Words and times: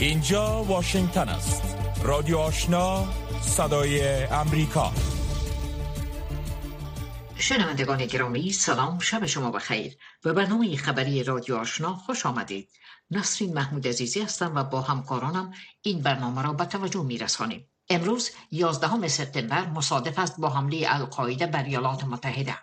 اینجا 0.00 0.62
واشنگتن 0.62 1.28
است. 1.28 1.76
رادیو 2.02 2.38
آشنا 2.38 3.08
صدای 3.42 4.24
امریکا. 4.24 4.92
شنوندگان 7.36 8.06
گرامی 8.06 8.52
سلام 8.52 8.98
شب 8.98 9.26
شما 9.26 9.50
بخیر. 9.50 9.96
به 10.22 10.32
برنامه 10.32 10.76
خبری 10.76 11.24
رادیو 11.24 11.56
آشنا 11.56 11.94
خوش 11.94 12.26
آمدید. 12.26 12.68
نسرین 13.10 13.54
محمود 13.54 13.88
عزیزی 13.88 14.20
هستم 14.20 14.52
و 14.54 14.64
با 14.64 14.80
همکارانم 14.80 15.52
این 15.82 16.00
برنامه 16.02 16.42
را 16.42 16.52
به 16.52 16.64
توجه 16.64 17.02
می 17.02 17.18
رسانیم 17.18 17.66
امروز 17.90 18.30
11 18.50 19.08
سپتامبر 19.08 19.66
مصادف 19.66 20.18
است 20.18 20.40
با 20.40 20.48
حمله 20.48 20.86
القاعده 20.88 21.46
بر 21.46 21.62
ایالات 21.62 22.04
متحده. 22.04 22.54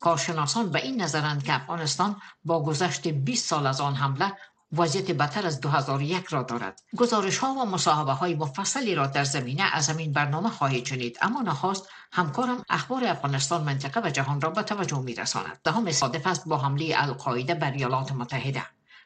کارشناسان 0.00 0.70
به 0.70 0.82
این 0.82 1.02
نظرند 1.02 1.44
که 1.44 1.54
افغانستان 1.54 2.16
با 2.44 2.62
گذشت 2.62 3.08
20 3.08 3.46
سال 3.46 3.66
از 3.66 3.80
آن 3.80 3.94
حمله 3.94 4.32
وضعیت 4.72 5.10
بدتر 5.10 5.46
از 5.46 5.60
2001 5.60 6.26
را 6.26 6.42
دارد. 6.42 6.82
گزارش 6.96 7.38
ها 7.38 7.54
و 7.54 7.64
مصاحبه 7.64 8.12
های 8.12 8.34
مفصلی 8.34 8.94
را 8.94 9.06
در 9.06 9.24
زمینه 9.24 9.62
از 9.62 9.98
این 9.98 10.12
برنامه 10.12 10.50
خواهید 10.50 10.86
شنید. 10.86 11.18
اما 11.22 11.42
نخواست 11.42 11.88
همکارم 12.12 12.64
اخبار 12.70 13.04
افغانستان 13.04 13.62
منطقه 13.62 14.00
و 14.04 14.10
جهان 14.10 14.40
را 14.40 14.50
به 14.50 14.62
توجه 14.62 15.00
می 15.00 15.14
رساند 15.14 15.60
دهم 15.64 15.92
صادف 15.92 16.26
است 16.26 16.48
با 16.48 16.58
حمله 16.58 16.94
القاعده 16.96 17.54
بر 17.54 17.70
ایالات 17.70 18.12
متحده. 18.12 18.62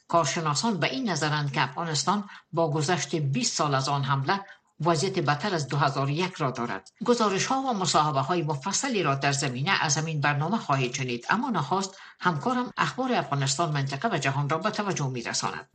کارشناسان 0.09 0.77
به 0.77 0.87
این 0.87 1.10
نظرند 1.10 1.52
که 1.52 1.62
افغانستان 1.62 2.24
با 2.52 2.71
گذشت 2.71 3.16
20 3.16 3.57
سال 3.57 3.74
از 3.74 3.88
آن 3.88 4.05
حمله 4.05 4.41
وضعیت 4.85 5.19
بدتر 5.19 5.55
از 5.55 5.69
2001 5.69 6.35
را 6.35 6.51
دارد. 6.51 6.91
گزارش 7.05 7.47
ها 7.47 7.61
و 7.61 7.73
مصاحبه 7.73 8.21
های 8.21 8.43
مفصلی 8.43 9.02
را 9.02 9.15
در 9.15 9.33
زمینه 9.33 9.71
از 9.80 9.97
همین 9.97 10.21
برنامه 10.21 10.59
خواهید 10.59 10.95
شنید 10.95 11.27
اما 11.30 11.51
نخواست 11.51 11.99
همکارم 12.21 12.73
اخبار 12.77 13.12
افغانستان 13.12 13.73
منطقه 13.73 14.09
و 14.09 14.18
جهان 14.18 14.49
را 14.49 14.59
به 14.59 14.71
توجه 14.71 15.09
می 15.09 15.23
رساند 15.23 15.68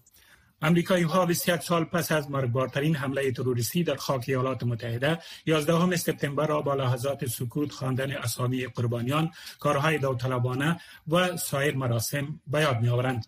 امریکایی 0.62 1.04
ها 1.04 1.26
21 1.26 1.62
سال 1.62 1.84
پس 1.84 2.12
از 2.12 2.32
مرگبارترین 2.32 2.96
حمله 2.96 3.32
تروریستی 3.32 3.84
در 3.84 3.96
خاک 3.96 4.26
ایالات 4.28 4.64
متحده 4.64 5.20
11 5.46 5.96
سپتامبر 5.96 6.48
را 6.48 6.62
با 6.62 6.74
لحظات 6.74 7.26
سکوت 7.26 7.72
خواندن 7.72 8.12
اسامی 8.12 8.68
قربانیان 8.68 9.32
کارهای 9.60 9.98
داوطلبانه 9.98 10.80
و 11.08 11.38
سایر 11.38 11.76
مراسم 11.76 12.40
به 12.48 12.62
یاد 12.62 12.82
میآورند. 12.82 13.26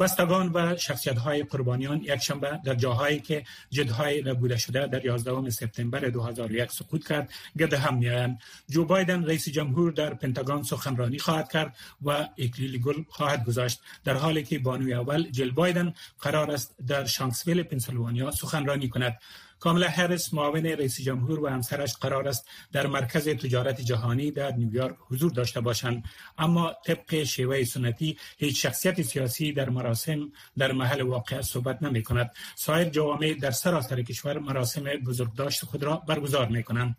بستگان 0.00 0.52
و 0.52 0.76
شخصیت 0.76 1.18
های 1.18 1.42
قربانیان 1.42 2.00
یک 2.00 2.16
شنبه 2.16 2.60
در 2.64 2.74
جاهایی 2.74 3.20
که 3.20 3.44
جدهای 3.70 4.22
نبوده 4.22 4.56
شده 4.56 4.86
در 4.86 5.04
11 5.06 5.50
سپتامبر 5.50 6.00
2001 6.00 6.72
سقوط 6.72 7.08
کرد. 7.08 7.30
گرد 7.58 7.74
هم 7.74 7.98
میآیند. 7.98 8.38
جو 8.68 8.84
بایدن 8.84 9.24
رئیس 9.24 9.48
جمهور 9.48 9.92
در 9.92 10.14
پنتاگون 10.14 10.62
سخنرانی 10.62 11.18
خواهد 11.18 11.52
کرد 11.52 11.76
و 12.02 12.10
اکلیل 12.38 12.80
گل 12.80 13.02
خواهد 13.08 13.44
گذاشت. 13.44 13.80
در 14.04 14.14
حالی 14.14 14.42
که 14.42 14.58
بانوی 14.58 14.94
اول 14.94 15.30
جل 15.30 15.50
بایدن 15.50 15.94
قرار 16.20 16.50
است 16.50 16.74
در 16.86 17.04
شانکسویل 17.04 17.62
پنسیلوانیا 17.62 18.30
سخنرانی 18.30 18.88
کند. 18.88 19.18
کاملا 19.62 19.88
هریس 19.88 20.34
معاون 20.34 20.66
رئیس 20.66 21.00
جمهور 21.00 21.40
و 21.40 21.46
همسرش 21.48 21.94
قرار 21.94 22.28
است 22.28 22.48
در 22.72 22.86
مرکز 22.86 23.28
تجارت 23.28 23.80
جهانی 23.80 24.30
در 24.30 24.52
نیویورک 24.52 24.96
حضور 25.10 25.30
داشته 25.32 25.60
باشند. 25.60 26.04
اما 26.38 26.76
طبق 26.86 27.22
شیوه 27.22 27.64
سنتی 27.64 28.18
هیچ 28.38 28.62
شخصیت 28.62 29.02
سیاسی 29.02 29.52
در 29.52 29.70
مراسم 29.70 30.32
در 30.58 30.72
محل 30.72 31.02
واقع 31.02 31.40
صحبت 31.40 31.82
نمی 31.82 32.02
کند 32.02 32.30
سایر 32.56 32.88
جوامع 32.88 33.34
در 33.34 33.50
سراسر 33.50 34.02
کشور 34.02 34.38
مراسم 34.38 34.84
بزرگداشت 34.84 35.64
خود 35.64 35.82
را 35.82 35.96
برگزار 35.96 36.48
می 36.48 36.62
کنند 36.62 36.96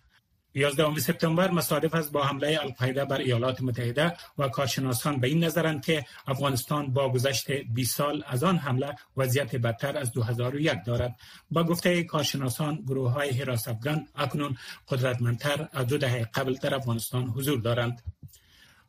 11 0.56 1.00
سپتامبر 1.00 1.52
مصادف 1.52 1.94
است 1.94 2.12
با 2.12 2.23
حمله 2.23 2.59
القاعده 2.62 3.06
بر 3.06 3.18
ایالات 3.18 3.62
متحده 3.62 4.16
و 4.38 4.48
کارشناسان 4.48 5.20
به 5.20 5.28
این 5.28 5.44
نظرند 5.44 5.86
که 5.86 6.06
افغانستان 6.28 6.94
با 6.94 7.09
گذشت 7.09 7.52
20 7.52 7.98
سال 7.98 8.23
از 8.28 8.44
آن 8.44 8.58
حمله 8.58 8.96
وضعیت 9.18 9.56
بدتر 9.56 9.98
از 9.98 10.12
2001 10.12 10.78
دارد. 10.86 11.16
با 11.52 11.64
گفته 11.64 12.03
کارشناسان 12.03 12.75
گروه 12.75 13.12
های 13.12 13.30
حراس 13.30 13.68
افغان 13.68 14.08
اکنون 14.16 14.58
قدرتمندتر 14.88 15.69
از 15.74 15.88
دو 15.88 15.97
دهه 15.97 16.24
قبل 16.34 16.53
در 16.53 16.75
افغانستان 16.75 17.24
حضور 17.24 17.59
دارند. 17.59 18.02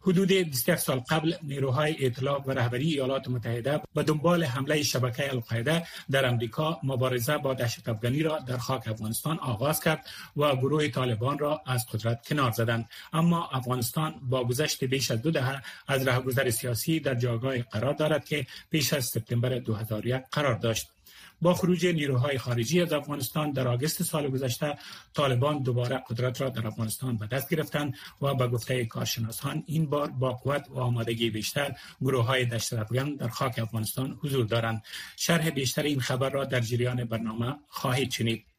حدود 0.07 0.33
21 0.33 0.79
سال 0.79 0.99
قبل 0.99 1.35
نیروهای 1.43 2.07
اطلاع 2.07 2.43
و 2.47 2.51
رهبری 2.51 2.89
ایالات 2.89 3.29
متحده 3.29 3.81
به 3.95 4.03
دنبال 4.03 4.45
حمله 4.45 4.83
شبکه 4.83 5.33
القاعده 5.33 5.87
در 6.11 6.27
امریکا 6.27 6.81
مبارزه 6.83 7.39
با 7.39 7.55
دهشت 7.55 7.89
افغانی 7.89 8.23
را 8.23 8.39
در 8.39 8.57
خاک 8.57 8.89
افغانستان 8.89 9.39
آغاز 9.39 9.81
کرد 9.81 10.07
و 10.37 10.57
گروه 10.57 10.89
طالبان 10.89 11.39
را 11.39 11.63
از 11.67 11.87
قدرت 11.87 12.29
کنار 12.29 12.51
زدند. 12.51 12.89
اما 13.13 13.49
افغانستان 13.53 14.15
با 14.23 14.45
گذشت 14.45 14.85
بیش 14.85 15.11
از 15.11 15.23
دو 15.23 15.31
دهه 15.31 15.63
از 15.87 16.09
رهگذر 16.09 16.51
سیاسی 16.51 17.01
در 17.01 17.15
جایگاه 17.15 17.59
قرار 17.59 17.93
دارد 17.93 18.25
که 18.25 18.47
پیش 18.71 18.93
از 18.93 19.05
سپتامبر 19.05 19.59
2001 19.59 20.23
قرار 20.33 20.55
داشت. 20.55 20.94
با 21.43 21.55
خروج 21.55 21.87
نیروهای 21.87 22.39
خارجی 22.39 22.83
از 22.83 22.93
افغانستان 22.93 23.51
در 23.51 23.69
آگست 23.69 24.03
سال 24.03 24.31
گذشته 24.31 24.79
طالبان 25.15 25.63
دوباره 25.63 26.03
قدرت 26.11 26.41
را 26.41 26.49
در 26.49 26.67
افغانستان 26.67 27.17
به 27.17 27.27
دست 27.27 27.49
گرفتند 27.49 27.95
و 28.23 28.35
به 28.35 28.49
گفته 28.49 28.85
کارشناسان 28.85 29.63
این 29.67 29.87
بار 29.87 30.11
با 30.11 30.33
قوت 30.33 30.67
و 30.71 30.81
آمادگی 30.81 31.31
بیشتر 31.31 31.75
گروه 32.01 32.25
های 32.25 32.45
دشت 32.45 32.75
در 33.19 33.29
خاک 33.29 33.59
افغانستان 33.59 34.19
حضور 34.23 34.45
دارند. 34.45 34.83
شرح 35.17 35.51
بیشتر 35.51 35.83
این 35.83 36.01
خبر 36.01 36.31
را 36.31 36.45
در 36.45 36.61
جریان 36.61 37.05
برنامه 37.05 37.55
خواهید 37.69 38.11
شنید. 38.11 38.54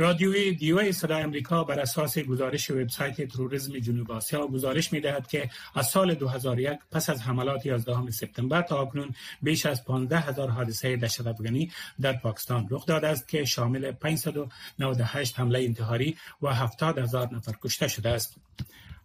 رادیوی 0.00 0.54
دیو 0.54 0.92
صدای 0.92 1.22
امریکا 1.22 1.64
بر 1.64 1.80
اساس 1.80 2.18
گزارش 2.18 2.70
وبسایت 2.70 3.28
تروریسم 3.28 3.78
جنوب 3.78 4.10
آسیا 4.10 4.46
گزارش 4.46 4.92
می 4.92 5.00
دهد 5.00 5.26
که 5.26 5.50
از 5.74 5.86
سال 5.86 6.14
2001 6.14 6.78
پس 6.90 7.10
از 7.10 7.22
حملات 7.22 7.66
11 7.66 8.10
سپتامبر 8.10 8.62
تا 8.62 8.82
اکنون 8.82 9.14
بیش 9.42 9.66
از 9.66 9.84
15 9.84 10.18
هزار 10.18 10.50
حادثه 10.50 10.96
دهشت 10.96 11.26
افغانی 11.26 11.72
در 12.00 12.12
پاکستان 12.12 12.66
رخ 12.70 12.86
داده 12.86 13.06
است 13.06 13.28
که 13.28 13.44
شامل 13.44 13.92
598 13.92 15.38
حمله 15.38 15.58
انتحاری 15.58 16.16
و 16.42 16.54
70 16.54 16.98
هزار 16.98 17.34
نفر 17.34 17.52
کشته 17.62 17.88
شده 17.88 18.08
است. 18.08 18.36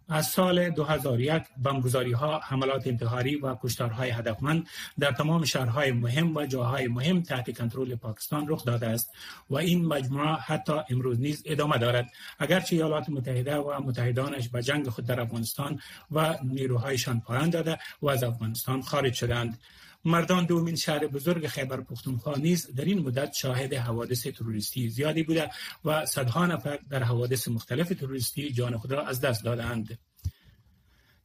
از 0.08 0.26
سال 0.26 0.70
2001 0.70 1.42
بمبگذاری 1.62 2.12
ها 2.12 2.38
حملات 2.38 2.86
انتحاری 2.86 3.36
و 3.36 3.54
کشتارهای 3.62 4.10
هدفمند 4.10 4.66
در 4.98 5.12
تمام 5.12 5.44
شهرهای 5.44 5.92
مهم 5.92 6.36
و 6.36 6.46
جاهای 6.46 6.88
مهم 6.88 7.22
تحت 7.22 7.58
کنترل 7.58 7.94
پاکستان 7.94 8.48
رخ 8.48 8.64
داده 8.64 8.86
است 8.86 9.10
و 9.50 9.56
این 9.56 9.84
مجموعه 9.86 10.34
حتی 10.34 10.72
امروز 10.90 11.20
نیز 11.20 11.42
ادامه 11.46 11.78
دارد. 11.78 12.12
اگرچه 12.38 12.76
ایالات 12.76 13.08
متحده 13.08 13.56
و 13.56 13.82
متحدانش 13.82 14.48
به 14.48 14.62
جنگ 14.62 14.88
خود 14.88 15.06
در 15.06 15.20
افغانستان 15.20 15.80
و 16.10 16.38
نیروهایشان 16.44 17.20
پایان 17.20 17.50
داده 17.50 17.78
و 18.02 18.08
از 18.08 18.24
افغانستان 18.24 18.82
خارج 18.82 19.14
شدند 19.14 19.58
مردان 20.04 20.46
دومین 20.46 20.76
شهر 20.76 21.06
بزرگ 21.06 21.46
خیبر 21.46 21.80
پختونخوا 21.80 22.34
نیز 22.36 22.74
در 22.74 22.84
این 22.84 22.98
مدت 22.98 23.32
شاهد 23.32 23.74
حوادث 23.74 24.26
تروریستی 24.26 24.88
زیادی 24.88 25.22
بوده 25.22 25.50
و 25.84 26.06
صدها 26.06 26.46
نفر 26.46 26.78
در 26.90 27.02
حوادث 27.02 27.48
مختلف 27.48 27.88
تروریستی 27.88 28.52
جان 28.52 28.76
خود 28.78 28.92
را 28.92 29.06
از 29.06 29.20
دست 29.20 29.44
دادند. 29.44 29.98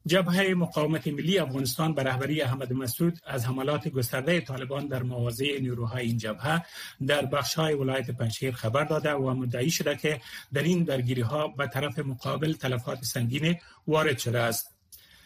جبهه 0.05 0.53
مقاومت 0.53 1.07
ملی 1.07 1.39
افغانستان 1.39 1.93
به 1.93 2.03
رهبری 2.03 2.41
احمد 2.41 2.73
مسعود 2.73 3.19
از 3.25 3.45
حملات 3.45 3.87
گسترده 3.87 4.41
طالبان 4.41 4.87
در 4.87 5.03
مواضع 5.03 5.59
نیروهای 5.61 6.05
این 6.05 6.17
جبهه 6.17 6.65
در 7.07 7.25
بخشهای 7.25 7.73
ولایت 7.73 8.11
پنجشیر 8.11 8.51
خبر 8.51 8.83
داده 8.83 9.13
و 9.13 9.33
مدعی 9.33 9.71
شده 9.71 9.95
که 9.95 10.21
در 10.53 10.63
این 10.63 10.83
درگیری 10.83 11.21
ها 11.21 11.47
به 11.47 11.67
طرف 11.67 11.99
مقابل 11.99 12.53
تلفات 12.53 13.03
سنگین 13.03 13.55
وارد 13.87 14.17
شده 14.17 14.39
است. 14.39 14.78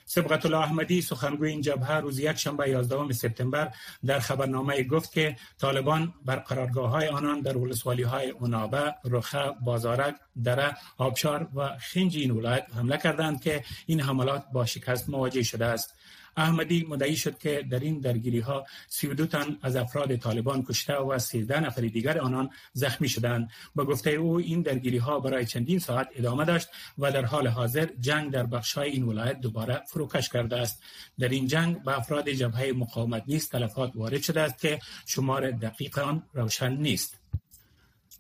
سبقت 0.06 0.46
الله 0.46 0.58
احمدی 0.58 1.02
سخنگوی 1.02 1.50
این 1.50 1.62
جبهه 1.62 1.92
روز 1.92 2.20
یک 2.20 2.38
شنبه 2.38 2.70
11 2.70 3.14
سپتامبر 3.14 3.72
در 4.06 4.20
خبرنامه 4.20 4.84
گفت 4.84 5.12
که 5.12 5.36
طالبان 5.60 6.14
بر 6.26 6.36
قرارگاه 6.36 6.90
های 6.90 7.08
آنان 7.08 7.42
در 7.42 7.58
ولسوالی 7.58 8.04
های 8.04 8.30
اونابه، 8.30 8.96
رخه، 9.06 9.52
بازارک، 9.66 10.16
دره، 10.44 10.78
آبشار 10.98 11.48
و 11.56 11.78
خنج 11.78 12.18
این 12.18 12.32
ولایت 12.32 12.68
حمله 12.76 12.98
کردند 12.98 13.42
که 13.42 13.64
این 13.86 14.02
حملات 14.02 14.46
با 14.54 14.66
شکست 14.66 15.10
مواجه 15.10 15.44
شده 15.44 15.66
است. 15.66 15.96
احمدی 16.38 16.86
مدعی 16.90 17.16
شد 17.16 17.38
که 17.38 17.66
در 17.70 17.80
این 17.80 18.00
درگیری 18.00 18.40
ها 18.40 18.66
32 18.88 19.26
تن 19.26 19.58
از 19.62 19.76
افراد 19.76 20.16
طالبان 20.16 20.64
کشته 20.64 20.96
و 20.98 21.20
13 21.20 21.60
نفر 21.60 21.82
دیگر 21.82 22.20
آنان 22.20 22.50
زخمی 22.74 23.10
شدند. 23.10 23.50
با 23.76 23.86
گفته 23.86 24.10
او 24.10 24.38
این 24.38 24.62
درگیری 24.62 24.98
ها 24.98 25.20
برای 25.20 25.46
چندین 25.46 25.80
ساعت 25.80 26.08
ادامه 26.16 26.46
داشت 26.46 26.68
و 26.98 27.12
در 27.12 27.26
حال 27.26 27.48
حاضر 27.48 27.90
جنگ 28.00 28.32
در 28.32 28.46
بخش 28.46 28.74
های 28.74 28.90
این 28.90 29.04
ولایت 29.04 29.40
دوباره 29.40 29.82
فروکش 29.88 30.30
کرده 30.30 30.58
است. 30.58 30.84
در 31.20 31.30
این 31.30 31.48
جنگ 31.48 31.84
به 31.84 31.98
افراد 31.98 32.30
جبهه 32.30 32.72
مقاومت 32.72 33.24
نیز 33.28 33.50
تلفات 33.50 33.92
وارد 33.96 34.22
شده 34.22 34.42
است 34.42 34.60
که 34.60 34.80
شمار 35.06 35.52
دقیق 35.52 36.00
آن 36.00 36.24
روشن 36.34 36.78
نیست. 36.78 37.20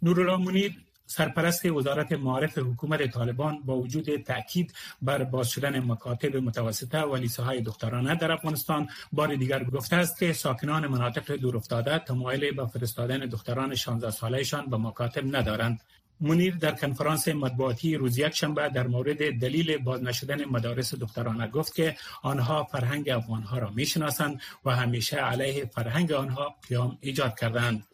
نورالله 0.01 0.71
سرپرست 1.05 1.65
وزارت 1.65 2.11
معارف 2.11 2.57
حکومت 2.57 3.11
طالبان 3.11 3.59
با 3.65 3.77
وجود 3.77 4.17
تاکید 4.17 4.73
بر 5.01 5.23
باز 5.23 5.50
شدن 5.50 5.79
مکاتب 5.79 6.35
متوسطه 6.35 7.01
و 7.01 7.15
لیسه 7.15 7.44
های 7.44 7.61
دخترانه 7.61 8.15
در 8.15 8.31
افغانستان 8.31 8.88
بار 9.11 9.35
دیگر 9.35 9.63
گفته 9.63 9.95
است 9.95 10.19
که 10.19 10.33
ساکنان 10.33 10.88
مناطق 10.88 11.35
دورافتاده 11.35 12.00
تمایل 12.00 12.51
به 12.55 12.67
فرستادن 12.67 13.17
دختران 13.17 13.75
16 13.75 14.11
سالهشان 14.11 14.69
به 14.69 14.77
مکاتب 14.77 15.35
ندارند. 15.35 15.79
منیر 16.21 16.55
در 16.55 16.71
کنفرانس 16.71 17.27
مطبوعاتی 17.27 17.95
روز 17.95 18.17
یک 18.17 18.35
شنبه 18.35 18.69
در 18.69 18.88
مورد 18.88 19.39
دلیل 19.39 19.77
باز 19.77 20.03
نشدن 20.03 20.45
مدارس 20.45 20.95
دخترانه 20.95 21.47
گفت 21.47 21.75
که 21.75 21.95
آنها 22.21 22.63
فرهنگ 22.63 23.09
افغانها 23.09 23.57
را 23.57 23.69
می‌شناسند 23.69 24.41
و 24.65 24.75
همیشه 24.75 25.17
علیه 25.17 25.65
فرهنگ 25.65 26.11
آنها 26.11 26.56
قیام 26.67 26.97
ایجاد 27.01 27.39
کردند 27.39 27.88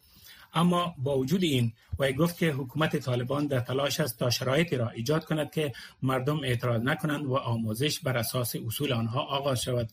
اما 0.53 0.95
با 0.97 1.17
وجود 1.17 1.43
این 1.43 1.73
وی 1.99 2.13
گفت 2.13 2.37
که 2.37 2.51
حکومت 2.51 2.97
طالبان 2.97 3.47
در 3.47 3.59
تلاش 3.59 3.99
است 3.99 4.19
تا 4.19 4.29
شرایطی 4.29 4.75
را 4.75 4.89
ایجاد 4.89 5.25
کند 5.25 5.51
که 5.51 5.71
مردم 6.01 6.39
اعتراض 6.43 6.81
نکنند 6.81 7.25
و 7.25 7.35
آموزش 7.35 7.99
بر 7.99 8.17
اساس 8.17 8.55
اصول 8.67 8.93
آنها 8.93 9.21
آغاز 9.21 9.61
شود. 9.61 9.89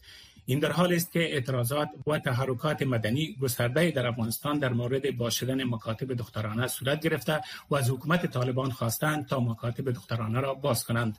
این 0.47 0.59
در 0.59 0.73
حال 0.73 0.93
است 0.93 1.13
که 1.13 1.21
اعتراضات 1.21 1.89
و 2.07 2.19
تحرکات 2.19 2.83
مدنی 2.83 3.37
گسترده 3.41 3.91
در 3.91 4.07
افغانستان 4.07 4.59
در 4.59 4.73
مورد 4.73 5.17
باز 5.17 5.35
شدن 5.35 5.65
مکاتب 5.65 6.15
دخترانه 6.15 6.67
صورت 6.67 7.01
گرفته 7.01 7.41
و 7.71 7.75
از 7.75 7.91
حکومت 7.91 8.27
طالبان 8.27 8.71
خواستند 8.71 9.27
تا 9.27 9.41
مکاتب 9.41 9.91
دخترانه 9.91 10.41
را 10.41 10.55
باز 10.55 10.85
کنند. 10.85 11.19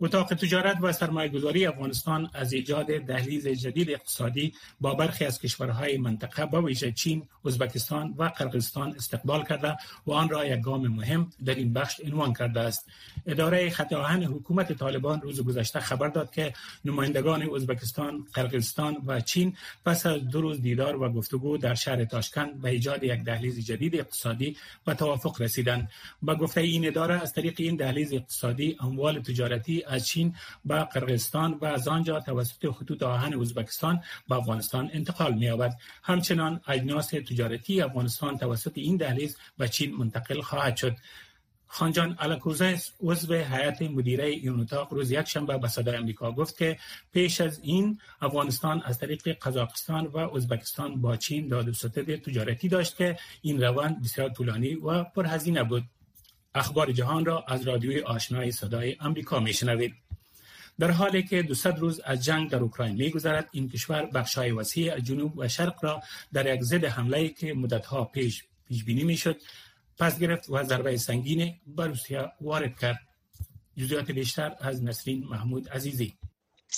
اتاق 0.00 0.34
تجارت 0.34 0.76
و 0.80 0.92
سرمایه 0.92 1.28
گذاری 1.28 1.66
افغانستان 1.66 2.30
از 2.34 2.52
ایجاد 2.52 2.86
دهلیز 2.86 3.48
جدید 3.48 3.90
اقتصادی 3.90 4.54
با 4.80 4.94
برخی 4.94 5.24
از 5.24 5.40
کشورهای 5.40 5.96
منطقه 5.96 6.46
با 6.46 6.62
ویژه 6.62 6.92
چین، 6.92 7.28
ازبکستان 7.44 8.14
و 8.18 8.24
قرقیزستان 8.24 8.94
استقبال 8.96 9.44
کرده 9.44 9.76
و 10.06 10.12
آن 10.12 10.28
را 10.28 10.46
یک 10.46 10.60
گام 10.60 10.88
مهم 10.88 11.30
در 11.44 11.54
این 11.54 11.72
بخش 11.72 12.00
عنوان 12.04 12.32
کرده 12.32 12.60
است. 12.60 12.86
اداره 13.26 13.70
خط 13.70 13.92
حکومت 13.92 14.72
طالبان 14.72 15.20
روز 15.20 15.40
گذشته 15.40 15.80
خبر 15.80 16.08
داد 16.08 16.30
که 16.30 16.52
نمایندگان 16.84 17.50
ازبکستان، 17.54 18.26
قرقیزستان 18.32 18.96
و 19.06 19.20
چین 19.20 19.56
پس 19.84 20.06
از 20.06 20.28
دو 20.28 20.40
روز 20.40 20.62
دیدار 20.62 21.02
و 21.02 21.12
گفتگو 21.12 21.58
در 21.58 21.74
شهر 21.74 22.04
تاشکند 22.04 22.60
به 22.60 22.70
ایجاد 22.70 23.04
یک 23.04 23.24
دهلیز 23.24 23.66
جدید 23.66 23.96
اقتصادی 23.96 24.56
و 24.86 24.94
توافق 24.94 25.42
رسیدند. 25.42 25.90
با 26.22 26.34
گفته 26.34 26.60
این 26.60 26.86
اداره 26.86 27.22
از 27.22 27.32
طریق 27.32 27.54
این 27.58 27.76
دهلیز 27.76 28.12
اقتصادی 28.12 28.76
اموال 28.80 29.22
تجارتی 29.22 29.83
از 29.88 30.06
چین 30.06 30.34
به 30.64 30.84
قرقیزستان 30.84 31.58
و 31.60 31.64
از 31.64 31.88
آنجا 31.88 32.20
توسط 32.20 32.70
خطوط 32.70 33.02
آهن 33.02 33.40
ازبکستان 33.40 34.00
به 34.28 34.34
افغانستان 34.34 34.90
انتقال 34.92 35.34
می‌یابد. 35.34 35.78
همچنان 36.02 36.60
اجناس 36.66 37.08
تجارتی 37.08 37.80
افغانستان 37.80 38.38
توسط 38.38 38.72
این 38.74 38.96
دهلیز 38.96 39.36
به 39.58 39.68
چین 39.68 39.96
منتقل 39.96 40.40
خواهد 40.40 40.76
شد. 40.76 40.96
خانجان 41.66 42.16
الکوزه 42.18 42.80
عضو 43.00 43.34
هیئت 43.34 43.82
مدیره 43.82 44.24
این 44.24 44.60
اتاق 44.60 44.92
روز 44.92 45.10
یک 45.10 45.28
شنبه 45.28 45.58
به 45.58 45.68
صدای 45.68 45.96
امریکا 45.96 46.32
گفت 46.32 46.58
که 46.58 46.78
پیش 47.12 47.40
از 47.40 47.60
این 47.62 47.98
افغانستان 48.20 48.82
از 48.84 48.98
طریق 48.98 49.38
قزاقستان 49.42 50.06
و 50.06 50.18
ازبکستان 50.18 51.00
با 51.00 51.16
چین 51.16 51.48
داد 51.48 51.68
و 51.68 51.72
ستد 51.72 52.16
تجارتی 52.16 52.68
داشت 52.68 52.96
که 52.96 53.18
این 53.42 53.62
روند 53.62 54.02
بسیار 54.02 54.28
طولانی 54.28 54.74
و 54.74 55.04
پرهزینه 55.04 55.64
بود. 55.64 55.84
اخبار 56.54 56.92
جهان 56.92 57.24
را 57.24 57.44
از 57.48 57.68
رادیوی 57.68 58.00
آشنای 58.00 58.52
صدای 58.52 58.96
آمریکا 59.00 59.40
میشنوید. 59.40 59.94
در 60.78 60.90
حالی 60.90 61.22
که 61.22 61.42
200 61.42 61.66
روز 61.66 62.00
از 62.00 62.24
جنگ 62.24 62.50
در 62.50 62.58
اوکراین 62.58 62.96
میگذرد 62.96 63.48
این 63.52 63.68
کشور 63.68 64.06
بخشای 64.06 64.50
وسیع 64.50 64.98
جنوب 64.98 65.38
و 65.38 65.48
شرق 65.48 65.84
را 65.84 66.02
در 66.32 66.54
یک 66.54 66.62
ضد 66.62 66.84
حمله 66.84 67.28
که 67.28 67.54
مدتها 67.54 68.04
پیش 68.04 68.44
پیش 68.68 68.84
بینی 68.84 69.04
می‌شد 69.04 69.36
پس 69.98 70.18
گرفت 70.18 70.50
و 70.50 70.64
ضربه 70.64 70.96
سنگین 70.96 71.54
بر 71.66 71.86
روسیه 71.86 72.32
وارد 72.40 72.78
کرد. 72.78 73.00
جزئیات 73.76 74.10
بیشتر 74.10 74.56
از 74.60 74.84
نسرین 74.84 75.24
محمود 75.24 75.68
عزیزی. 75.68 76.14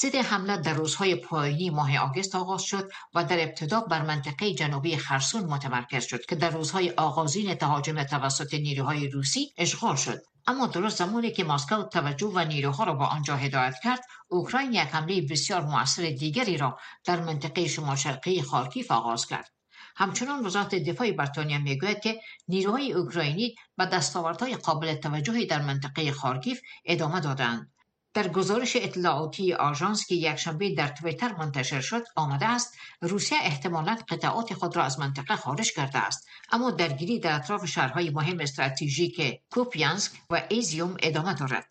ضد 0.01 0.15
حمله 0.15 0.57
در 0.57 0.75
روزهای 0.75 1.15
پایانی 1.15 1.71
ماه 1.71 1.99
آگست 1.99 2.35
آغاز 2.35 2.63
شد 2.63 2.91
و 3.15 3.25
در 3.25 3.43
ابتدا 3.43 3.81
بر 3.81 4.03
منطقه 4.03 4.55
جنوبی 4.55 4.97
خرسون 4.97 5.45
متمرکز 5.45 6.05
شد 6.05 6.27
که 6.27 6.37
در 6.37 6.51
روزهای 6.51 6.91
آغازین 6.91 7.55
تهاجم 7.55 8.05
توسط 8.05 8.55
نیروهای 8.55 9.09
روسی 9.09 9.53
اشغال 9.59 9.97
شد. 9.97 10.23
اما 10.47 10.67
درست 10.67 10.99
زمانی 10.99 11.31
که 11.31 11.45
مسکو 11.45 11.83
توجه 11.83 12.27
و 12.35 12.45
نیروها 12.45 12.85
را 12.85 12.95
به 12.95 13.05
آنجا 13.05 13.37
هدایت 13.37 13.75
کرد 13.85 14.01
اوکراین 14.29 14.73
یک 14.73 14.79
حمله 14.79 15.21
بسیار 15.21 15.63
موثر 15.65 16.03
دیگری 16.03 16.57
را 16.57 16.79
در 17.05 17.21
منطقه 17.21 17.69
شمال 17.69 17.97
شرقی 17.97 18.43
خارکیف 18.43 18.91
آغاز 18.91 19.27
کرد. 19.27 19.51
همچنان 19.97 20.47
وزارت 20.47 20.75
دفاع 20.75 21.11
بریتانیا 21.11 21.59
می‌گوید 21.59 22.01
که 22.01 22.21
نیروهای 22.49 22.93
اوکراینی 22.93 23.55
به 23.77 23.87
دستاوردهای 23.87 24.57
قابل 24.57 24.95
توجهی 24.95 25.47
در 25.47 25.63
منطقه 25.63 26.13
خارکیف 26.13 26.61
ادامه 26.85 27.21
دادند 27.21 27.73
در 28.17 28.29
گزارش 28.29 28.77
اطلاعاتی 28.77 29.53
آژانس 29.53 30.07
که 30.07 30.15
یکشنبه 30.15 30.75
در 30.75 30.89
تویتر 30.89 31.33
منتشر 31.33 31.81
شد 31.81 32.03
آمده 32.15 32.47
است 32.47 32.75
روسیه 33.01 33.39
احتمالا 33.43 33.97
قطعات 34.09 34.55
خود 34.55 34.77
را 34.77 34.85
از 34.85 34.99
منطقه 34.99 35.37
خارج 35.37 35.73
کرده 35.73 35.99
است. 35.99 36.27
اما 36.53 36.71
درگیری 36.71 37.19
در 37.19 37.37
اطراف 37.37 37.67
شهرهای 37.67 38.11
مهم 38.11 38.41
استراتژیک 38.41 39.41
کوپیانسک 39.51 40.13
و 40.31 40.43
ایزیوم 40.49 40.97
ادامه 41.03 41.35
دارد. 41.35 41.67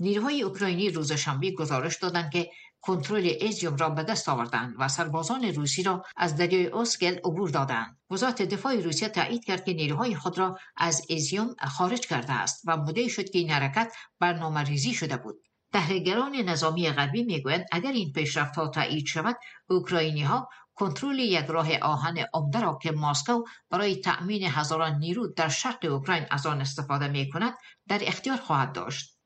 نیروهای 0.00 0.42
اوکراینی 0.42 0.90
روز 0.90 1.12
شنبه 1.12 1.50
گزارش 1.50 1.96
دادند 1.96 2.30
که 2.30 2.50
کنترل 2.80 3.32
ایزیوم 3.40 3.76
را 3.76 3.90
به 3.90 4.02
دست 4.02 4.28
آوردند 4.28 4.74
و 4.78 4.88
سربازان 4.88 5.44
روسی 5.44 5.82
را 5.82 6.04
از 6.16 6.36
دریای 6.36 6.66
اوسکل 6.66 7.16
عبور 7.24 7.50
دادند. 7.50 7.98
وزارت 8.10 8.42
دفاع 8.42 8.76
روسیه 8.76 9.08
تایید 9.08 9.44
کرد 9.44 9.64
که 9.64 9.72
نیروهای 9.72 10.14
خود 10.14 10.38
را 10.38 10.58
از 10.76 11.02
ایزیوم 11.08 11.54
خارج 11.68 12.00
کرده 12.00 12.32
است 12.32 12.62
و 12.64 12.76
مدعی 12.76 13.10
شد 13.10 13.30
که 13.30 13.38
این 13.38 13.50
حرکت 13.50 13.92
برنامه 14.20 14.60
ریزی 14.60 14.94
شده 14.94 15.16
بود. 15.16 15.53
تحلیلگران 15.74 16.36
نظامی 16.36 16.90
غربی 16.90 17.22
می‌گویند 17.22 17.64
اگر 17.72 17.92
این 17.92 18.12
پیشرفتها 18.12 18.68
تایید 18.68 19.06
شود 19.06 19.36
اوکراینی 19.66 20.22
ها 20.22 20.48
کنترل 20.74 21.18
یک 21.18 21.44
راه 21.44 21.78
آهن 21.78 22.24
عمده 22.34 22.60
را 22.60 22.78
که 22.82 22.92
ماسکو 22.92 23.44
برای 23.70 23.96
تأمین 23.96 24.42
هزاران 24.44 24.98
نیرو 24.98 25.26
در 25.26 25.48
شرق 25.48 25.84
اوکراین 25.84 26.26
از 26.30 26.46
آن 26.46 26.60
استفاده 26.60 27.08
می 27.08 27.30
کند 27.30 27.54
در 27.88 28.00
اختیار 28.02 28.36
خواهد 28.36 28.72
داشت. 28.72 29.18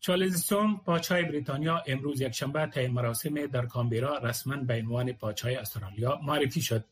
چارلز 0.00 0.44
سوم 0.44 0.76
پاچای 0.76 1.22
بریتانیا 1.22 1.82
امروز 1.86 2.20
یک 2.20 2.32
شنبه 2.32 2.66
طی 2.66 2.86
مراسم 2.86 3.46
در 3.46 3.66
کامبرا 3.66 4.18
رسما 4.18 4.56
به 4.56 4.74
عنوان 4.74 5.12
پاچای 5.12 5.56
استرالیا 5.56 6.18
معرفی 6.22 6.60
شد. 6.60 6.84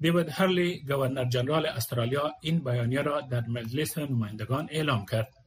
دیوید 0.00 0.28
هرلی 0.30 0.84
گورنر 0.88 1.24
جنرال 1.24 1.66
استرالیا 1.66 2.32
این 2.40 2.64
بیانیه 2.64 3.02
را 3.02 3.20
در 3.20 3.46
مجلس 3.48 3.98
نمایندگان 3.98 4.68
اعلام 4.70 5.06
کرد. 5.06 5.39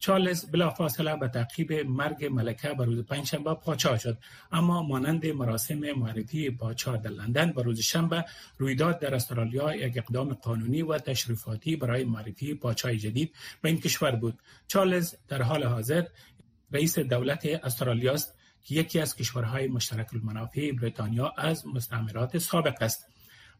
چارلز 0.00 0.50
بلافاصله 0.50 1.16
به 1.16 1.28
تعقیب 1.28 1.72
مرگ 1.72 2.24
ملکه 2.24 2.74
به 2.74 2.84
روز 2.84 2.98
پنجشنبه 2.98 3.54
پاچا 3.54 3.98
شد. 3.98 4.18
اما 4.52 4.82
مانند 4.82 5.26
مراسم 5.26 5.74
معرفی 5.74 6.50
پاچا 6.50 6.96
در 6.96 7.10
لندن 7.10 7.52
به 7.52 7.62
روز 7.62 7.80
شنبه 7.80 8.24
رویداد 8.58 8.98
در 8.98 9.14
استرالیا 9.14 9.74
یک 9.74 9.98
اقدام 9.98 10.34
قانونی 10.34 10.82
و 10.82 10.98
تشریفاتی 10.98 11.76
برای 11.76 12.04
معرفی 12.04 12.54
پاچای 12.54 12.96
جدید 12.96 13.34
به 13.62 13.68
این 13.68 13.80
کشور 13.80 14.10
بود. 14.10 14.38
چارلز 14.68 15.14
در 15.28 15.42
حال 15.42 15.64
حاضر 15.64 16.04
رئیس 16.72 16.98
دولت 16.98 17.46
استرالیا 17.46 18.12
است 18.12 18.34
که 18.64 18.74
یکی 18.74 19.00
از 19.00 19.16
کشورهای 19.16 19.68
مشترک 19.68 20.14
المنافع 20.14 20.72
بریتانیا 20.72 21.34
از 21.38 21.66
مستعمرات 21.66 22.38
سابق 22.38 22.82
است. 22.82 23.06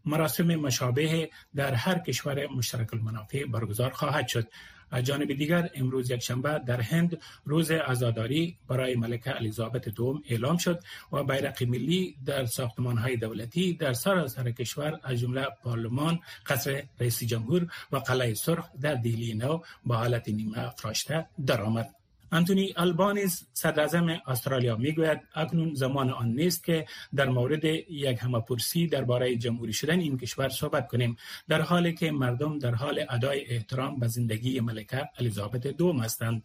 مراسم 0.04 0.54
مشابه 0.54 1.30
در 1.54 1.75
هر 1.75 1.99
کشور 1.99 2.47
مشترک 2.47 2.94
المنافع 2.94 3.44
برگزار 3.44 3.90
خواهد 3.90 4.28
شد. 4.28 4.49
از 4.90 5.04
جانب 5.04 5.32
دیگر 5.32 5.70
امروز 5.75 6.11
یک 6.11 6.23
شنبه 6.23 6.61
در 6.66 6.80
هند 6.80 7.20
روز 7.44 7.70
عزاداری 7.70 8.56
برای 8.68 8.94
ملکه 8.94 9.37
الیزابت 9.37 9.88
دوم 9.88 10.23
اعلام 10.28 10.56
شد 10.56 10.80
و 11.12 11.25
بیرق 11.25 11.62
ملی 11.62 12.16
در 12.26 12.47
های 12.99 13.16
دولتی 13.16 13.73
در 13.73 13.92
سراسر 13.92 14.50
کشور 14.50 15.00
از 15.02 15.20
جمله 15.20 15.47
پارلمان 15.62 16.20
قصر 16.47 16.82
رئیس 17.00 17.23
جمهور 17.25 17.66
و 17.92 17.97
قلعه 17.97 18.35
سرخ 18.35 18.68
در 18.80 18.94
دیلی 18.94 19.35
نو 19.35 19.61
با 19.85 19.97
حالت 19.97 20.28
نیمه 20.28 20.59
افراشته 20.59 21.26
درآمد. 21.47 22.00
انتونی 22.32 22.75
البانیز 22.76 23.46
صدر 23.52 24.20
استرالیا 24.26 24.76
می‌گوید 24.76 25.20
اکنون 25.34 25.75
زمان 25.75 26.10
آن 26.10 26.28
نیست 26.28 26.64
که 26.64 26.87
در 27.14 27.28
مورد 27.28 27.64
یک 27.64 28.18
همپرسی 28.22 28.87
درباره 28.87 29.37
جمهوری 29.37 29.72
شدن 29.72 30.00
این 30.00 30.18
کشور 30.18 30.49
صحبت 30.49 30.88
کنیم 30.88 31.16
در 31.49 31.60
حالی 31.60 31.94
که 31.94 32.10
مردم 32.10 32.58
در 32.58 32.75
حال 32.75 33.04
ادای 33.10 33.46
احترام 33.46 33.99
به 33.99 34.08
زندگی 34.08 34.60
ملکه 34.60 35.08
الیزابت 35.18 35.66
دوم 35.66 36.00
هستند 36.00 36.42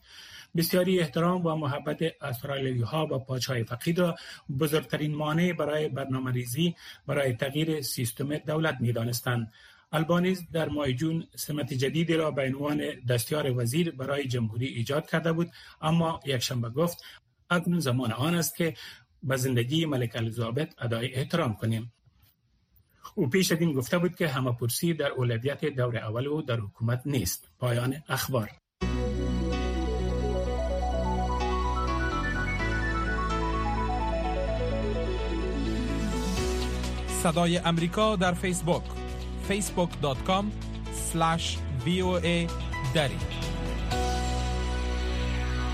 بسیاری 0.56 1.00
احترام 1.00 1.46
و 1.46 1.56
محبت 1.56 1.98
استرالیایی 2.22 2.82
ها 2.82 3.08
و 3.12 3.20
پاچای 3.20 3.64
فقید 3.64 4.00
را 4.00 4.16
بزرگترین 4.60 5.16
مانع 5.16 5.54
برای 5.54 5.90
برنامه 5.90 6.32
ریزی 6.32 6.76
برای 7.08 7.34
تغییر 7.34 7.82
سیستم 7.82 8.38
دولت 8.38 8.78
می 8.80 8.94
دانستند. 8.94 9.52
البانیز 9.92 10.52
در 10.52 10.70
ماه 10.70 10.92
جون 10.92 11.28
سمت 11.36 11.74
جدیدی 11.74 12.14
را 12.14 12.32
به 12.32 12.42
عنوان 12.42 12.82
دستیار 13.10 13.58
وزیر 13.58 13.92
برای 13.92 14.28
جمهوری 14.28 14.68
ایجاد 14.68 15.10
کرده 15.10 15.34
بود 15.34 15.52
اما 15.82 16.20
یکشنبه 16.26 16.70
گفت 16.70 17.04
اکنون 17.50 17.80
زمان 17.80 18.12
آن 18.12 18.36
است 18.36 18.56
که 18.56 18.74
به 19.24 19.38
زندگی 19.38 19.86
ملک 19.86 20.16
الیزابت 20.16 20.76
ادای 20.78 21.14
احترام 21.14 21.54
کنیم. 21.54 21.92
او 23.16 23.30
پیش 23.30 23.52
از 23.52 23.62
این 23.62 23.74
گفته 23.74 23.98
بود 23.98 24.16
که 24.16 24.28
همه 24.28 24.52
پرسی 24.52 24.94
در 24.94 25.12
اولویت 25.12 25.66
دور 25.66 25.98
اول 25.98 26.28
او 26.28 26.42
در 26.42 26.60
حکومت 26.60 27.02
نیست. 27.06 27.50
پایان 27.60 28.04
اخبار. 28.10 28.50
صدای 37.24 37.58
امریکا 37.58 38.16
در 38.16 38.34
فیسبوک. 38.34 39.05
facebook.com 39.50 40.46
voa 41.86 42.50
دری 42.94 43.18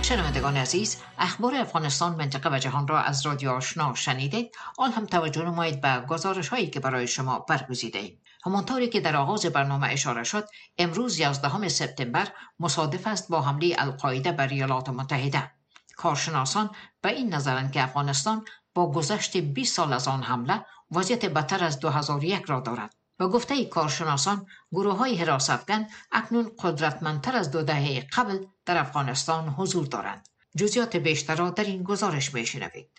شنوندگان 0.02 0.58
عزیز 0.58 0.98
اخبار 1.18 1.56
افغانستان 1.56 2.16
منطقه 2.16 2.50
و 2.56 2.60
جهان 2.60 2.88
را 2.88 3.00
از 3.00 3.26
رادیو 3.26 3.52
آشنا 3.52 3.94
شنیدید. 3.96 4.56
آن 4.78 4.92
هم 4.92 5.06
توجه 5.06 5.42
نمایید 5.42 5.82
به 5.82 6.04
گزارش 6.10 6.48
هایی 6.48 6.68
که 6.68 6.80
برای 6.80 7.08
شما 7.08 7.40
برگزیده 7.40 8.00
ایم. 8.00 8.22
همانطوری 8.46 8.90
که 8.90 9.00
در 9.00 9.16
آغاز 9.16 9.46
برنامه 9.46 9.88
اشاره 9.88 10.24
شد 10.24 10.48
امروز 10.78 11.20
11 11.20 11.68
سپتامبر 11.68 12.28
مصادف 12.60 13.08
است 13.08 13.30
با 13.30 13.42
حمله 13.42 13.76
القاعده 13.78 14.32
بر 14.32 14.48
ایالات 14.48 14.90
متحده. 14.90 15.52
کارشناسان 15.96 16.70
به 17.02 17.10
این 17.10 17.34
نظرند 17.34 17.72
که 17.72 17.84
افغانستان 17.84 18.46
با 18.74 18.92
گذشت 18.92 19.38
20 19.38 19.76
سال 19.76 19.94
از 19.94 20.08
آن 20.08 20.24
حمله 20.24 20.66
وضعیت 20.92 21.26
بدتر 21.26 21.64
از 21.64 21.80
2001 21.80 22.42
را 22.48 22.60
دارد. 22.60 23.01
و 23.22 23.28
گفته 23.28 23.66
کارشناسان 23.66 24.46
گروه 24.72 24.98
های 24.98 25.16
حراستگن 25.16 25.88
اکنون 26.12 26.52
قدرتمندتر 26.60 27.36
از 27.36 27.52
دو 27.52 27.62
دهه 27.62 28.08
قبل 28.14 28.38
در 28.66 28.78
افغانستان 28.78 29.50
حضور 29.50 29.86
دارند. 29.86 30.28
جزیات 30.58 30.96
بیشتر 30.96 31.36
را 31.36 31.50
در 31.50 31.64
این 31.64 31.84
گزارش 31.84 32.30
بشنوید. 32.30 32.90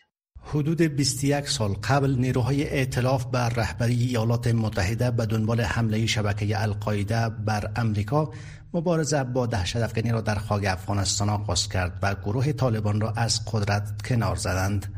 حدود 0.43 0.83
21 0.83 1.49
سال 1.49 1.73
قبل 1.73 2.14
نیروهای 2.19 2.69
ائتلاف 2.69 3.25
بر 3.25 3.49
رهبری 3.49 3.95
ایالات 3.95 4.47
متحده 4.47 5.11
به 5.11 5.26
دنبال 5.26 5.61
حمله 5.61 6.07
شبکه 6.07 6.62
القاعده 6.62 7.29
بر 7.29 7.71
امریکا 7.76 8.31
مبارزه 8.75 9.25
با 9.25 9.47
دهشت 9.47 9.76
افغانی 9.76 10.11
را 10.11 10.21
در 10.21 10.35
خاک 10.35 10.64
افغانستان 10.67 11.29
آغاز 11.29 11.69
کرد 11.69 11.99
و 12.02 12.14
گروه 12.14 12.52
طالبان 12.52 13.00
را 13.00 13.11
از 13.17 13.41
قدرت 13.52 14.02
کنار 14.02 14.37
زدند. 14.37 14.95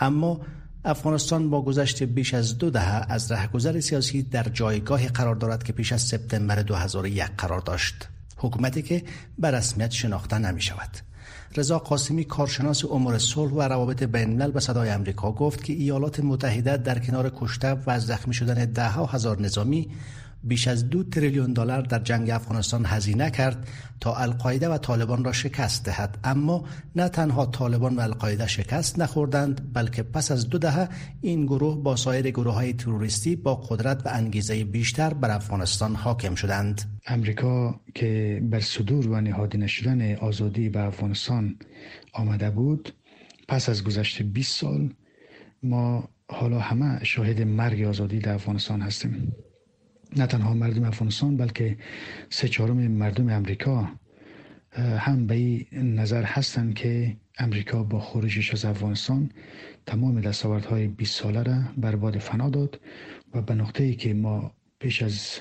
اما 0.00 0.40
افغانستان 0.84 1.50
با 1.50 1.62
گذشت 1.62 2.02
بیش 2.02 2.34
از 2.34 2.58
دو 2.58 2.70
دهه 2.70 3.12
از 3.12 3.32
رهگذر 3.32 3.80
سیاسی 3.80 4.22
در 4.22 4.42
جایگاهی 4.42 5.08
قرار 5.08 5.34
دارد 5.34 5.62
که 5.62 5.72
پیش 5.72 5.92
از 5.92 6.02
سپتامبر 6.02 6.62
2001 6.62 7.24
قرار 7.38 7.60
داشت. 7.60 8.08
حکومتی 8.36 8.82
که 8.82 9.02
به 9.38 9.50
رسمیت 9.50 9.90
شناخته 9.90 10.38
نمی 10.38 10.60
شود 10.60 10.90
رضا 11.56 11.78
قاسمی 11.78 12.24
کارشناس 12.24 12.84
امور 12.84 13.18
صلح 13.18 13.52
و 13.52 13.62
روابط 13.62 14.02
بین 14.02 14.28
الملل 14.30 14.50
به 14.50 14.60
صدای 14.60 14.92
آمریکا 14.92 15.32
گفت 15.32 15.64
که 15.64 15.72
ایالات 15.72 16.20
متحده 16.20 16.76
در 16.76 16.98
کنار 16.98 17.32
کشته 17.36 17.76
و 17.86 18.00
زخمی 18.00 18.34
شدن 18.34 18.64
ده 18.64 18.90
هزار 18.90 19.40
نظامی 19.40 19.90
بیش 20.44 20.68
از 20.68 20.90
دو 20.90 21.02
تریلیون 21.02 21.52
دلار 21.52 21.82
در 21.82 21.98
جنگ 21.98 22.30
افغانستان 22.30 22.84
هزینه 22.86 23.30
کرد 23.30 23.68
تا 24.00 24.14
القاعده 24.14 24.68
و 24.68 24.78
طالبان 24.78 25.24
را 25.24 25.32
شکست 25.32 25.84
دهد. 25.84 26.18
اما 26.24 26.64
نه 26.96 27.08
تنها 27.08 27.46
طالبان 27.46 27.96
و 27.96 28.00
القاعده 28.00 28.46
شکست 28.46 28.98
نخوردند 28.98 29.72
بلکه 29.72 30.02
پس 30.02 30.32
از 30.32 30.48
دو 30.48 30.58
دهه 30.58 30.88
این 31.20 31.46
گروه 31.46 31.82
با 31.82 31.96
سایر 31.96 32.30
گروه 32.30 32.54
های 32.54 32.72
تروریستی 32.72 33.36
با 33.36 33.54
قدرت 33.54 34.06
و 34.06 34.08
انگیزه 34.12 34.64
بیشتر 34.64 35.14
بر 35.14 35.30
افغانستان 35.30 35.94
حاکم 35.94 36.34
شدند. 36.34 37.00
امریکا 37.06 37.80
که 37.94 38.40
بر 38.50 38.60
صدور 38.60 39.08
و 39.08 39.20
نهادینه 39.20 39.66
شدن 39.66 40.14
آزادی 40.14 40.68
به 40.68 40.80
افغانستان 40.80 41.56
آمده 42.12 42.50
بود 42.50 42.94
پس 43.48 43.68
از 43.68 43.84
گذشت 43.84 44.22
20 44.22 44.60
سال 44.60 44.94
ما 45.62 46.08
حالا 46.30 46.58
همه 46.58 47.04
شاهد 47.04 47.42
مرگ 47.42 47.82
آزادی 47.82 48.18
در 48.18 48.34
افغانستان 48.34 48.80
هستیم. 48.80 49.32
نه 50.16 50.26
تنها 50.26 50.54
مردم 50.54 50.84
افغانستان 50.84 51.36
بلکه 51.36 51.76
سه 52.30 52.48
چهارم 52.48 52.76
مردم 52.76 53.28
امریکا 53.28 53.88
هم 54.76 55.26
به 55.26 55.34
این 55.34 55.94
نظر 55.94 56.22
هستند 56.22 56.74
که 56.74 57.16
امریکا 57.38 57.82
با 57.82 58.00
خروجش 58.00 58.52
از 58.52 58.64
افغانستان 58.64 59.30
تمام 59.86 60.20
دستاوردهای 60.20 60.86
20 60.88 61.22
ساله 61.22 61.42
را 61.42 61.58
برباد 61.76 62.18
فنا 62.18 62.50
داد 62.50 62.80
و 63.34 63.42
به 63.42 63.54
نقطه 63.54 63.84
ای 63.84 63.94
که 63.94 64.14
ما 64.14 64.52
پیش 64.78 65.02
از 65.02 65.40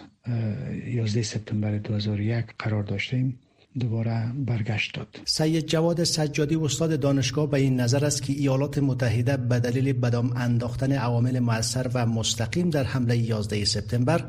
11 0.88 1.21
سپتامبر 1.21 1.77
2001 1.77 2.45
قرار 2.59 2.83
داشتیم 2.83 3.39
دوباره 3.79 4.31
برگشت 4.45 4.95
داد. 4.95 5.19
سید 5.25 5.65
جواد 5.65 6.03
سجادی 6.03 6.55
استاد 6.55 6.99
دانشگاه 6.99 7.49
به 7.49 7.57
این 7.57 7.79
نظر 7.79 8.05
است 8.05 8.23
که 8.23 8.33
ایالات 8.33 8.77
متحده 8.77 9.38
به 9.38 9.59
دلیل 9.59 9.93
بدام 9.93 10.33
انداختن 10.35 10.91
عوامل 10.91 11.39
موثر 11.39 11.91
و 11.93 12.05
مستقیم 12.05 12.69
در 12.69 12.83
حمله 12.83 13.17
11 13.17 13.65
سپتامبر 13.65 14.25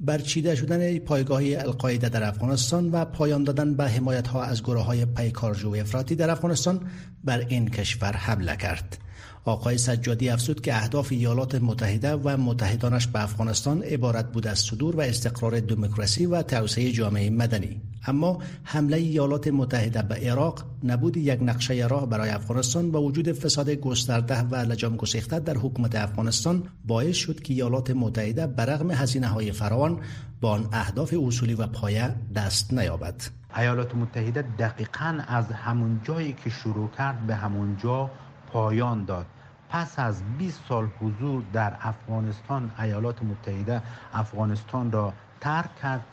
برچیده 0.00 0.54
شدن 0.54 0.98
پایگاه 0.98 1.42
القاعده 1.44 2.08
در 2.08 2.24
افغانستان 2.24 2.90
و 2.90 3.04
پایان 3.04 3.44
دادن 3.44 3.74
به 3.74 3.84
حمایت 3.84 4.28
ها 4.28 4.42
از 4.42 4.62
گروه 4.62 4.82
های 4.82 5.06
پیکارجو 5.06 5.74
افراطی 5.74 6.14
در 6.14 6.30
افغانستان 6.30 6.80
بر 7.24 7.38
این 7.38 7.68
کشور 7.68 8.12
حمله 8.12 8.56
کرد. 8.56 8.98
آقای 9.44 9.78
سجادی 9.78 10.28
افزود 10.28 10.60
که 10.60 10.74
اهداف 10.74 11.12
ایالات 11.12 11.54
متحده 11.54 12.12
و 12.12 12.36
متحدانش 12.36 13.06
به 13.06 13.22
افغانستان 13.22 13.82
عبارت 13.82 14.32
بود 14.32 14.46
از 14.46 14.58
صدور 14.58 14.96
و 14.96 15.00
استقرار 15.00 15.60
دموکراسی 15.60 16.26
و 16.26 16.42
توسعه 16.42 16.92
جامعه 16.92 17.30
مدنی. 17.30 17.80
اما 18.06 18.38
حمله 18.64 18.96
ایالات 18.96 19.48
متحده 19.48 20.02
به 20.02 20.14
عراق 20.14 20.64
نبود 20.84 21.16
یک 21.16 21.38
نقشه 21.42 21.86
راه 21.86 22.06
برای 22.08 22.30
افغانستان 22.30 22.90
با 22.90 23.02
وجود 23.02 23.32
فساد 23.32 23.70
گسترده 23.70 24.40
و 24.40 24.56
لجام 24.56 24.96
گسیخته 24.96 25.38
در 25.38 25.56
حکومت 25.56 25.94
افغانستان 25.94 26.62
باعث 26.84 27.16
شد 27.16 27.40
که 27.40 27.54
ایالات 27.54 27.90
متحده 27.90 28.46
برغم 28.46 28.90
هزینه 28.90 29.26
های 29.26 29.52
فراوان 29.52 30.00
با 30.40 30.50
آن 30.50 30.68
اهداف 30.72 31.14
اصولی 31.26 31.54
و 31.54 31.66
پایه 31.66 32.14
دست 32.34 32.72
نیابد. 32.72 33.22
ایالات 33.56 33.94
متحده 33.94 34.42
دقیقا 34.58 35.18
از 35.28 35.44
همون 35.52 36.00
جایی 36.04 36.32
که 36.44 36.50
شروع 36.50 36.90
کرد 36.98 37.26
به 37.26 37.34
همون 37.34 37.76
جا 37.82 38.10
پایان 38.52 39.04
داد. 39.04 39.26
پس 39.70 39.98
از 39.98 40.22
20 40.38 40.60
سال 40.68 40.88
حضور 41.00 41.42
در 41.52 41.76
افغانستان 41.80 42.70
ایالات 42.78 43.22
متحده 43.22 43.82
افغانستان 44.14 44.92
را 44.92 45.12
ترک 45.40 45.76
کرد 45.82 46.04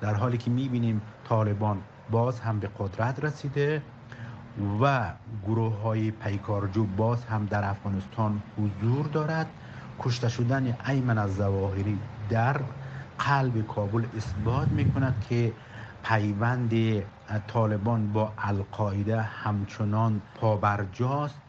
در 0.00 0.14
حالی 0.14 0.38
که 0.38 0.50
می‌بینیم 0.50 1.02
طالبان 1.28 1.78
باز 2.10 2.40
هم 2.40 2.58
به 2.58 2.68
قدرت 2.78 3.24
رسیده 3.24 3.82
و 4.80 5.10
گروه 5.46 5.80
های 5.80 6.10
پیکارجو 6.10 6.86
باز 6.86 7.24
هم 7.24 7.46
در 7.46 7.64
افغانستان 7.64 8.42
حضور 8.58 9.06
دارد. 9.06 9.46
کشته 10.00 10.28
شدن 10.28 10.76
ایمن 10.88 11.18
از 11.18 11.36
زواهری 11.36 11.98
در 12.28 12.60
قلب 13.18 13.66
کابل 13.66 14.06
اثبات 14.16 14.68
می 14.68 14.84
کند 14.84 15.26
که 15.28 15.52
پیوند 16.04 16.72
طالبان 17.46 18.12
با 18.12 18.32
القاعده 18.38 19.22
همچنان 19.22 20.20
پابرجاست. 20.34 21.41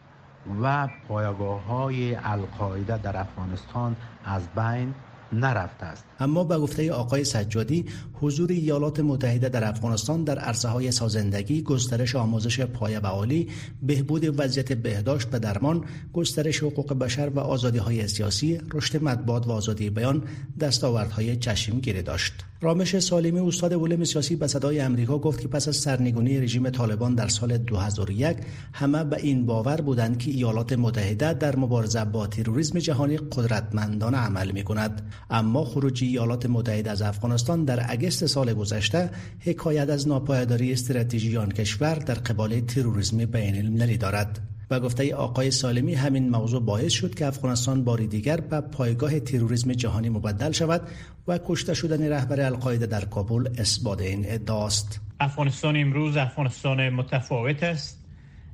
و 0.62 0.90
پایگاه 1.08 1.66
های 1.66 2.16
القاعده 2.16 2.98
در 2.98 3.18
افغانستان 3.18 3.96
از 4.26 4.42
بین 4.56 4.94
نرفته 5.34 5.86
است. 5.86 6.04
اما 6.20 6.44
به 6.44 6.58
گفته 6.58 6.92
آقای 6.92 7.24
سجادی 7.24 7.86
حضور 8.14 8.52
ایالات 8.52 9.00
متحده 9.00 9.50
در 9.50 9.70
افغانستان 9.70 10.24
در 10.24 10.40
عرصه 10.40 10.70
های 10.70 10.92
سازندگی 10.92 11.62
گسترش 11.62 12.16
آموزش 12.16 12.62
پایه 12.62 13.00
و 13.00 13.06
عالی 13.06 13.50
بهبود 13.82 14.40
وضعیت 14.40 14.74
بهداشت 14.74 15.28
و 15.32 15.40
درمان 15.40 15.86
گسترش 16.14 16.64
حقوق 16.64 16.94
بشر 16.94 17.30
و 17.30 17.40
آزادی 17.40 17.78
های 17.78 18.08
سیاسی 18.08 18.62
رشد 18.74 19.04
مطبوعات 19.04 19.48
و 19.48 19.52
آزادی 19.52 19.90
بیان 19.90 20.24
دستاوردهای 20.60 21.36
چشمگیری 21.36 22.02
داشت. 22.02 22.34
رامش 22.64 23.00
سالمی 23.00 23.40
استاد 23.40 23.74
علوم 23.74 24.04
سیاسی 24.04 24.36
به 24.36 24.48
صدای 24.48 24.80
امریکا 24.80 25.18
گفت 25.20 25.42
که 25.42 25.48
پس 25.48 25.68
از 25.68 25.76
سرنگونی 25.76 26.40
رژیم 26.40 26.70
طالبان 26.70 27.16
در 27.16 27.28
سال 27.28 27.58
2001 27.58 28.38
همه 28.74 29.04
به 29.04 29.18
این 29.18 29.46
باور 29.46 29.82
بودند 29.82 30.18
که 30.18 30.32
ایالات 30.32 30.74
متحده 30.74 31.34
در 31.34 31.56
مبارزه 31.56 32.06
با 32.06 32.28
تروریسم 32.28 32.80
جهانی 32.80 33.18
قدرتمندانه 33.18 34.18
عمل 34.18 34.52
می 34.52 34.64
کند 34.64 35.12
اما 35.30 35.66
خروج 35.66 36.04
ایالات 36.04 36.46
متحده 36.46 36.92
از 36.92 37.02
افغانستان 37.02 37.66
در 37.66 37.86
اگست 37.90 38.26
سال 38.26 38.54
گذشته 38.54 39.10
حکایت 39.40 39.90
از 39.90 40.08
ناپایداری 40.08 40.74
استراتژی 40.74 41.38
آن 41.38 41.52
کشور 41.52 41.96
در 41.96 42.16
قبال 42.16 42.60
تروریسم 42.60 43.26
بین 43.26 43.56
المللی 43.56 43.98
دارد. 43.98 44.53
و 44.74 44.80
گفته 44.80 45.16
آقای 45.16 45.52
سالمی 45.52 45.94
همین 45.94 46.30
موضوع 46.30 46.62
باعث 46.62 46.92
شد 46.92 47.16
که 47.16 47.26
افغانستان 47.26 47.84
باری 47.84 48.08
دیگر 48.08 48.40
به 48.40 48.62
پایگاه 48.62 49.20
تروریسم 49.20 49.74
جهانی 49.74 50.10
مبدل 50.10 50.52
شود 50.52 50.82
و 51.28 51.40
کشته 51.46 51.74
شدن 51.74 52.10
رهبر 52.10 52.42
القاعده 52.42 52.86
در 52.86 53.06
کابل 53.06 53.48
اثبات 53.58 54.02
این 54.02 54.26
ادعاست 54.28 55.02
افغانستان 55.20 55.78
امروز 55.78 56.18
افغانستان 56.18 56.90
متفاوت 56.90 57.64
است. 57.64 58.06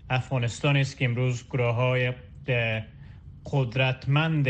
افغانستان 0.10 0.78
است 0.78 0.98
که 0.98 1.06
امروز 1.06 1.44
گروه 1.50 1.76
های 1.76 2.14
قدرتمند 3.46 4.48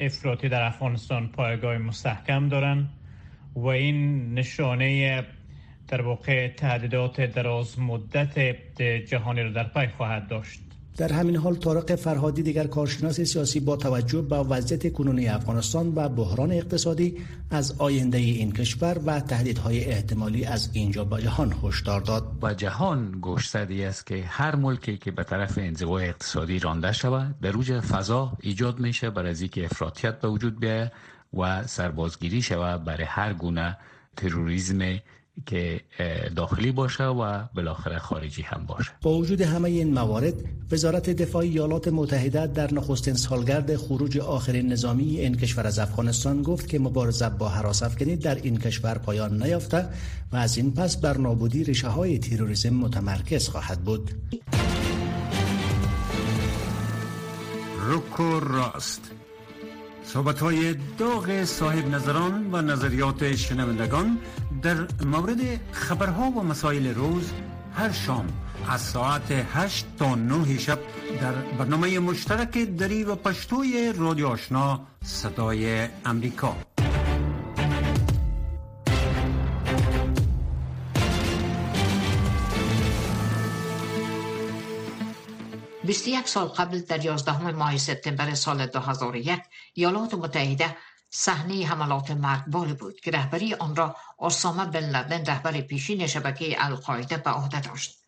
افراطی 0.00 0.48
در 0.48 0.62
افغانستان 0.62 1.28
پایگاه 1.28 1.78
مستحکم 1.78 2.48
دارند 2.48 2.88
و 3.54 3.66
این 3.66 4.34
نشانه 4.34 5.24
در 5.88 6.02
واقع 6.02 6.48
تهدیدات 6.48 7.20
دراز 7.20 7.78
مدت 7.78 8.38
جهانی 9.06 9.42
را 9.42 9.50
در 9.50 9.64
پی 9.64 9.86
خواهد 9.86 10.28
داشت. 10.28 10.65
در 10.96 11.12
همین 11.12 11.36
حال 11.36 11.54
طارق 11.54 11.94
فرهادی 11.94 12.42
دیگر 12.42 12.66
کارشناس 12.66 13.20
سیاسی 13.20 13.60
با 13.60 13.76
توجه 13.76 14.22
به 14.22 14.36
وضعیت 14.36 14.92
کنونی 14.92 15.28
افغانستان 15.28 15.92
و 15.94 16.08
بحران 16.08 16.52
اقتصادی 16.52 17.16
از 17.50 17.74
آینده 17.78 18.18
این 18.18 18.52
کشور 18.52 19.00
و 19.06 19.20
تهدیدهای 19.20 19.84
احتمالی 19.84 20.44
از 20.44 20.70
اینجا 20.72 21.04
به 21.04 21.22
جهان 21.22 21.54
هشدار 21.62 22.00
داد. 22.00 22.38
با 22.40 22.54
جهان 22.54 23.10
گوشزدی 23.10 23.84
است 23.84 24.06
که 24.06 24.24
هر 24.28 24.56
ملکی 24.56 24.96
که 24.96 25.10
به 25.10 25.24
طرف 25.24 25.58
انزوا 25.58 25.98
اقتصادی 25.98 26.58
رانده 26.58 26.92
شود 26.92 27.34
در 27.40 27.50
روج 27.50 27.80
فضا 27.80 28.32
ایجاد 28.40 28.78
میشه 28.78 29.10
برای 29.10 29.30
از 29.30 29.40
اینکه 29.40 29.64
افراطیت 29.64 30.20
به 30.20 30.28
وجود 30.28 30.60
بیاید 30.60 30.92
و 31.34 31.66
سربازگیری 31.66 32.42
شود 32.42 32.84
برای 32.84 33.04
هر 33.04 33.32
گونه 33.32 33.76
تروریسم 34.16 34.98
که 35.46 35.80
داخلی 36.36 36.72
باشه 36.72 37.04
و 37.04 37.42
بالاخره 37.54 37.98
خارجی 37.98 38.42
هم 38.42 38.66
باشه. 38.66 38.90
با 39.02 39.18
وجود 39.18 39.40
همه 39.40 39.68
این 39.68 39.94
موارد 39.94 40.34
وزارت 40.72 41.10
دفاع 41.10 41.42
ایالات 41.42 41.88
متحده 41.88 42.46
در 42.46 42.74
نخستین 42.74 43.14
سالگرد 43.14 43.76
خروج 43.76 44.18
آخرین 44.18 44.72
نظامی 44.72 45.20
این 45.20 45.36
کشور 45.36 45.66
از 45.66 45.78
افغانستان 45.78 46.42
گفت 46.42 46.68
که 46.68 46.78
مبارزه 46.78 47.28
با 47.28 47.48
حراس 47.48 47.82
افکنی 47.82 48.16
در 48.16 48.34
این 48.34 48.58
کشور 48.58 48.98
پایان 48.98 49.42
نیافته 49.42 49.88
و 50.32 50.36
از 50.36 50.56
این 50.56 50.74
پس 50.74 50.96
بر 50.96 51.18
نابودی 51.18 51.64
ریشه 51.64 51.88
های 51.88 52.18
تروریسم 52.18 52.74
متمرکز 52.74 53.48
خواهد 53.48 53.80
بود. 53.80 54.10
رکو 57.90 58.40
راست. 58.40 59.10
صحبت 60.04 60.38
های 60.38 60.74
داغ 60.98 61.44
صاحب 61.44 61.88
نظران 61.88 62.48
و 62.52 62.62
نظریات 62.62 63.36
شنوندگان 63.36 64.18
در 64.62 64.76
مورد 65.04 65.72
خبرها 65.72 66.30
و 66.30 66.42
مسائل 66.42 66.94
روز 66.94 67.32
هر 67.74 67.92
شام 67.92 68.26
از 68.68 68.80
ساعت 68.80 69.46
8 69.54 69.86
تا 69.98 70.14
9 70.14 70.58
شب 70.58 70.78
در 71.20 71.32
برنامه 71.32 71.98
مشترک 71.98 72.58
دری 72.58 73.04
و 73.04 73.14
پشتوی 73.14 73.92
رادیو 73.96 74.26
آشنا 74.26 74.80
صدای 75.04 75.88
امریکا. 76.04 76.56
21 85.86 86.28
سال 86.28 86.48
قبل 86.48 86.80
در 86.80 87.04
11 87.04 87.50
ماه 87.50 87.76
سپتامبر 87.76 88.34
سال 88.34 88.66
2001 88.66 89.40
ایالات 89.74 90.14
متحده 90.14 90.76
صحنه 91.18 91.66
حملات 91.66 92.10
مرگبار 92.10 92.66
بود. 92.66 93.00
که 93.00 93.10
رهبری 93.10 93.54
آن 93.54 93.76
را 93.76 93.96
اسامه 94.18 94.64
بن 94.64 94.80
لدن 94.80 95.24
رهبر 95.24 95.60
پیشین 95.60 96.06
شبکه 96.06 96.64
القاعده 96.64 97.16
به 97.16 97.30
عهده 97.30 97.60
داشت. 97.60 97.98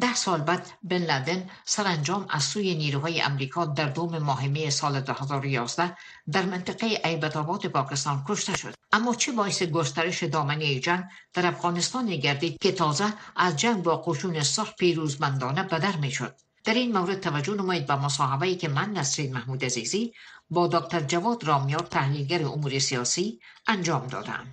ده 0.00 0.14
سال 0.14 0.40
بعد 0.40 0.66
بن 0.82 0.98
لدن 0.98 1.50
سرانجام 1.64 2.26
از 2.30 2.44
سوی 2.44 2.74
نیروهای 2.74 3.22
امریکا 3.22 3.64
در 3.64 3.88
دوم 3.88 4.18
ماه 4.18 4.70
سال 4.70 5.00
2011 5.00 5.96
در 6.32 6.44
منطقه 6.44 6.86
ایبت 7.04 7.36
پاکستان 7.66 8.24
کشته 8.28 8.56
شد. 8.56 8.74
اما 8.92 9.14
چه 9.14 9.32
باعث 9.32 9.62
گسترش 9.62 10.22
دامنه 10.22 10.80
جنگ 10.80 11.04
در 11.32 11.46
افغانستان 11.46 12.06
گردید 12.16 12.58
که 12.60 12.72
تازه 12.72 13.12
از 13.36 13.56
جنگ 13.56 13.82
با 13.82 13.96
قشون 13.96 14.42
صلح 14.42 14.72
پیروزمندانه 14.78 15.62
بدر 15.62 15.96
می‌شد؟ 15.96 16.34
در 16.64 16.74
این 16.74 16.98
مورد 16.98 17.20
توجه 17.20 17.54
نمایید 17.54 17.86
به 17.86 17.96
مصاحبه 17.96 18.54
که 18.54 18.68
من 18.68 18.90
نسرین 18.90 19.32
محمود 19.32 19.64
عزیزی 19.64 20.14
با 20.50 20.66
دکتر 20.66 21.00
جواد 21.00 21.44
رامیار 21.44 21.80
تحلیلگر 21.80 22.46
امور 22.46 22.78
سیاسی 22.78 23.40
انجام 23.66 24.06
دادم. 24.06 24.46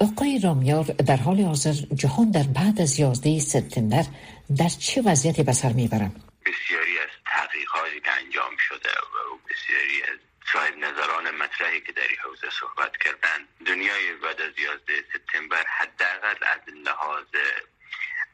آقای 0.00 0.38
رامیار 0.38 0.84
در 0.84 1.16
حال 1.16 1.40
حاضر 1.40 1.72
جهان 1.72 2.30
در 2.30 2.42
بعد 2.42 2.80
از 2.80 2.98
11 2.98 3.38
سپتامبر 3.38 4.04
در 4.56 4.68
چه 4.68 5.02
وضعیتی 5.02 5.42
به 5.42 5.52
سر 5.52 5.72
می‌برم؟ 5.72 6.12
بسیاری 6.46 6.98
از 6.98 7.12
تحقیقاتی 7.26 8.00
که 8.04 8.12
انجام 8.24 8.54
شده 8.68 8.92
و 9.12 9.18
بسیاری 9.48 10.02
از 10.12 10.18
صاحب 10.52 10.74
نظران 10.76 11.30
مطرحی 11.42 11.80
که 11.80 11.92
در 11.92 12.08
این 12.10 12.18
حوزه 12.24 12.50
صحبت 12.60 12.92
کردند 13.04 13.44
دنیای 13.66 14.06
بعد 14.22 14.40
از 14.40 14.54
11 14.58 14.92
سپتامبر 15.12 15.64
حداقل 15.78 16.38
از 16.52 16.74
لحاظ 16.86 17.32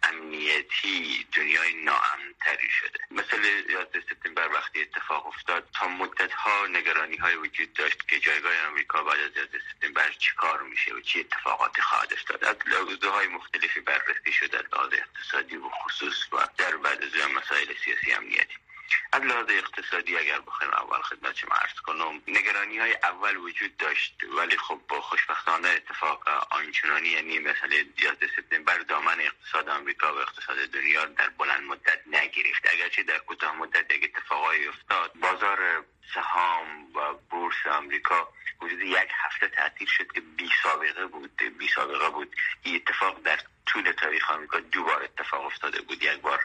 امنیتی 0.08 1.26
دنیای 1.36 1.74
ناامنتری 1.84 2.70
شده. 2.70 2.98
مثل 3.10 3.70
یاد 3.70 3.96
سپتامبر 4.10 4.48
وقتی 4.52 4.80
اتفاق 4.82 5.26
افتاد 5.26 5.68
تا 5.74 5.88
مدت 5.88 6.32
ها 6.32 6.66
نگرانی 6.66 7.16
های 7.16 7.34
وجود 7.34 7.72
داشت 7.72 8.08
که 8.08 8.18
جایگاه 8.18 8.52
آمریکا 8.68 9.02
بعد 9.02 9.20
از 9.20 9.36
یاد 9.36 9.48
سپتامبر 9.72 10.10
چی 10.18 10.30
کار 10.36 10.62
میشه 10.62 10.94
و 10.94 11.00
چی 11.00 11.20
اتفاقاتی 11.20 11.82
خواهد 11.82 12.12
افتاد. 12.12 12.44
از 12.44 12.56
های 13.02 13.26
مختلفی 13.26 13.80
بررسی 13.80 14.32
شده 14.32 14.58
از 14.58 14.92
اقتصادی 14.92 15.56
و 15.56 15.68
خصوص 15.68 16.32
و 16.32 16.36
در 16.56 16.76
بعد 16.76 17.02
از 17.02 17.30
مسائل 17.30 17.66
سیاسی 17.84 18.12
امنیتی. 18.12 18.65
از 19.12 19.22
لحاظ 19.22 19.46
اقتصادی 19.48 20.16
اگر 20.16 20.40
بخوایم 20.40 20.72
اول 20.72 21.02
خدمت 21.02 21.36
شما 21.36 21.54
عرض 21.54 21.80
کنم 21.80 22.22
نگرانی 22.28 22.78
های 22.78 22.94
اول 23.02 23.36
وجود 23.36 23.76
داشت 23.76 24.24
ولی 24.38 24.56
خب 24.56 24.80
با 24.88 25.00
خوشبختانه 25.00 25.68
اتفاق 25.68 26.28
آنچنانی 26.50 27.08
یعنی 27.08 27.38
مثل 27.38 27.72
11 27.98 28.26
سپتامبر 28.36 28.78
دامن 28.78 29.20
اقتصاد 29.20 29.68
آمریکا 29.68 30.14
و 30.14 30.18
اقتصاد 30.18 30.56
دنیا 30.56 31.04
در 31.04 31.28
بلند 31.28 31.62
مدت 31.62 32.00
نگرفت. 32.06 32.66
اگرچه 32.72 33.02
در 33.02 33.18
کوتاه 33.18 33.56
مدت 33.56 33.94
یک 33.94 34.12
اتفاقایی 34.16 34.68
افتاد 34.68 35.12
بازار 35.14 35.84
سهام 36.14 36.94
و 36.94 37.14
بورس 37.30 37.66
آمریکا 37.72 38.28
حدود 38.60 38.80
یک 38.80 39.08
هفته 39.10 39.48
تعطیل 39.48 39.88
شد 39.88 40.12
که 40.12 40.20
بی 40.20 40.50
سابقه 40.62 41.06
بود. 41.06 41.36
بی 41.58 41.68
سابقه 41.68 42.08
بود. 42.08 42.36
این 42.62 42.74
اتفاق 42.74 43.22
در 43.22 43.40
طول 43.66 43.92
تاریخ 43.92 44.30
آمریکا 44.30 44.60
دوبار 44.60 45.02
اتفاق 45.02 45.44
افتاده 45.44 45.80
بود. 45.82 46.02
یک 46.02 46.20
بار 46.20 46.40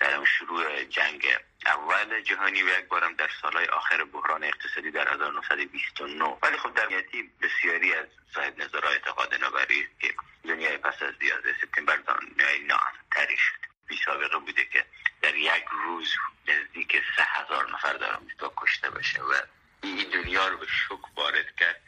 در 0.00 0.24
شروع 0.24 0.84
جنگ 0.84 1.36
اول 1.66 2.20
جهانی 2.20 2.62
و 2.62 2.68
یک 2.68 2.88
بارم 2.88 3.14
در 3.14 3.30
سالهای 3.42 3.66
آخر 3.66 4.04
بحران 4.04 4.44
اقتصادی 4.44 4.90
در 4.90 5.14
1929 5.14 6.24
ولی 6.42 6.56
خب 6.56 6.74
در 6.74 6.86
نهایتی 6.86 7.30
بسیاری 7.42 7.94
از 7.94 8.06
صاحب 8.34 8.62
نظرها 8.62 8.90
اعتقاد 8.90 9.44
نبری 9.44 9.86
که 10.00 10.14
دنیای 10.44 10.76
پس 10.76 11.02
از 11.02 11.14
11 11.22 11.54
سپتامبر 11.60 11.96
دنیای 11.96 12.58
ناامنتری 12.58 13.36
شد. 13.36 13.64
بی 13.86 13.96
سابقه 14.04 14.38
بوده 14.38 14.64
که 14.64 14.84
در 15.22 15.36
یک 15.36 15.64
روز 15.84 16.14
نزدیک 16.48 17.02
سه 17.16 17.22
هزار 17.22 17.72
نفر 17.74 17.92
در 17.92 18.14
آمریکا 18.16 18.52
کشته 18.56 18.90
بشه 18.90 19.22
و 19.22 19.34
این 19.82 20.10
دنیا 20.10 20.48
رو 20.48 20.56
به 20.56 20.66
شک 20.66 21.18
وارد 21.18 21.56
کرد. 21.56 21.80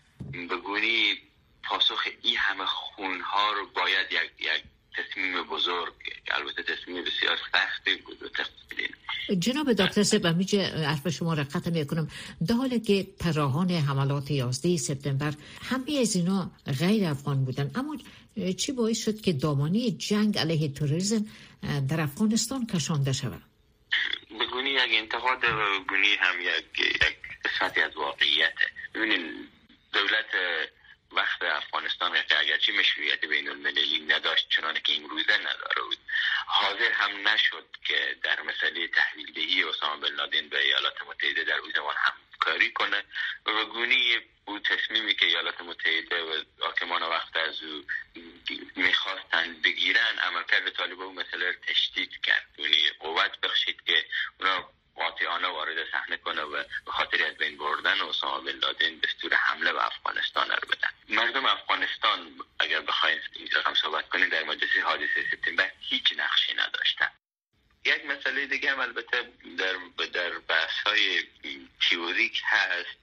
بگونی 0.50 1.25
پاسخ 1.68 2.06
این 2.22 2.36
همه 2.36 2.66
خونها 2.66 3.52
رو 3.52 3.66
باید 3.74 4.06
یک, 4.12 4.30
یک 4.40 4.62
تصمیم 4.96 5.42
بزرگ 5.42 5.94
البته 6.30 6.62
تصمیم 6.62 7.04
بسیار 7.04 7.38
سختی 7.52 7.96
بود 7.96 8.22
و 8.22 8.28
جناب 9.34 9.72
دکتر 9.72 10.02
سب 10.02 10.26
همیشه 10.26 10.62
حرف 10.62 11.08
شما 11.08 11.34
را 11.34 11.44
قطع 11.44 11.70
می 11.70 11.86
کنم 11.86 12.08
در 12.46 12.78
که 12.78 13.06
تراهان 13.18 13.70
حملات 13.70 14.30
11 14.30 14.76
سپتامبر 14.76 15.34
همه 15.70 15.98
از 16.00 16.16
اینا 16.16 16.50
غیر 16.80 17.08
افغان 17.08 17.44
بودن 17.44 17.70
اما 17.74 17.96
چی 18.52 18.72
باعث 18.72 19.04
شد 19.04 19.20
که 19.20 19.32
دامانی 19.32 19.90
جنگ 19.90 20.38
علیه 20.38 20.72
توریزم 20.72 21.26
در 21.88 22.00
افغانستان 22.00 22.66
کشانده 22.66 23.12
شود؟ 23.12 23.42
بگونی 24.40 24.70
یک 24.70 24.90
انتقاد 24.90 25.44
و 25.44 25.80
بگونی 25.80 26.14
هم 26.20 26.40
یک, 26.40 26.80
یک 26.80 27.16
قسمتی 27.44 27.80
از 27.80 27.96
واقعیته 27.96 28.64
ببینین 28.94 29.48
دولت 29.92 30.30
وقت 31.12 31.42
افغانستان 31.42 32.16
اگرچه 32.16 32.72
مشروعیت 32.72 33.24
بین 33.24 33.48
المللی 33.48 34.00
نداشت 34.00 34.48
چنانه 34.48 34.80
که 34.80 34.96
امروزه 34.96 35.38
نداره 35.38 35.82
بود. 35.82 35.98
حاضر 36.46 36.92
هم 36.92 37.28
نشد 37.28 37.66
که 37.84 38.16
در 38.22 38.42
مسئله 38.42 38.88
تحویل 38.88 39.32
دهی 39.32 39.64
اسامه 39.64 40.08
بن 40.08 40.14
لادن 40.14 40.48
به 40.48 40.60
ایالات 40.60 41.02
متحده 41.02 41.44
در 41.44 41.58
اون 41.58 41.72
زمان 41.74 41.94
همکاری 41.98 42.72
کنه. 42.72 43.04
و 43.46 43.64
گونی 43.64 44.18
او 44.44 44.58
تصمیمی 44.58 45.14
که 45.14 45.26
ایالات 45.26 45.60
متحده 45.60 46.22
و 46.22 46.42
حاکمان 46.60 47.02
وقت 47.02 47.36
از 47.36 47.62
او 47.62 47.84
می‌خواستن 48.76 49.60
بگیرن 49.64 50.18
عملکرد 50.18 50.70
طالب 50.70 51.00
او 51.00 51.12
مسئله 51.12 51.46
رو 51.46 51.54
تشدید 51.68 52.20
کرد. 52.22 52.46
یعنی 52.58 52.90
قوت 53.00 53.40
بخشید 53.40 53.82
که 53.86 54.04
اونا 54.40 54.75
قاطعانه 54.96 55.48
وارد 55.48 55.90
صحنه 55.92 56.16
کنه 56.16 56.42
و 56.42 56.64
به 56.86 56.92
خاطر 56.92 57.26
از 57.26 57.36
بین 57.36 57.56
بردن 57.56 58.00
اسامه 58.00 58.52
بن 58.52 58.58
لادن 58.58 58.98
دستور 58.98 59.34
حمله 59.34 59.72
به 59.72 59.86
افغانستان 59.86 60.50
رو 60.50 60.68
بدن. 60.68 60.90
مردم 61.08 61.46
افغانستان 61.46 62.40
اگر 62.60 62.80
بخواین 62.80 63.20
این 63.32 63.48
رقم 63.56 63.74
صحبت 63.74 64.08
کنیم 64.08 64.28
در 64.28 64.44
مجلس 64.44 64.76
حادثه 64.84 65.30
سپتامبر 65.30 65.70
هیچ 65.80 66.12
نقشی 66.16 66.54
نداشتن. 66.54 67.10
یک 67.84 68.04
مسئله 68.04 68.46
دیگه 68.46 68.72
هم 68.72 68.80
البته 68.80 69.32
در 69.58 70.06
در 70.06 70.38
بحث 70.38 70.78
های 70.86 71.24
تیوریک 71.88 72.42
هست 72.44 72.98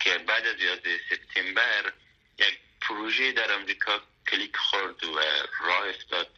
که 0.00 0.18
بعد 0.18 0.46
از 0.46 0.60
11 0.60 1.00
سپتامبر 1.10 1.92
یک 2.38 2.58
پروژه 2.80 3.32
در 3.32 3.52
امریکا 3.52 4.02
کلیک 4.30 4.56
خورد 4.56 5.04
و 5.04 5.20
راه 5.60 5.88
افتاد 5.88 6.30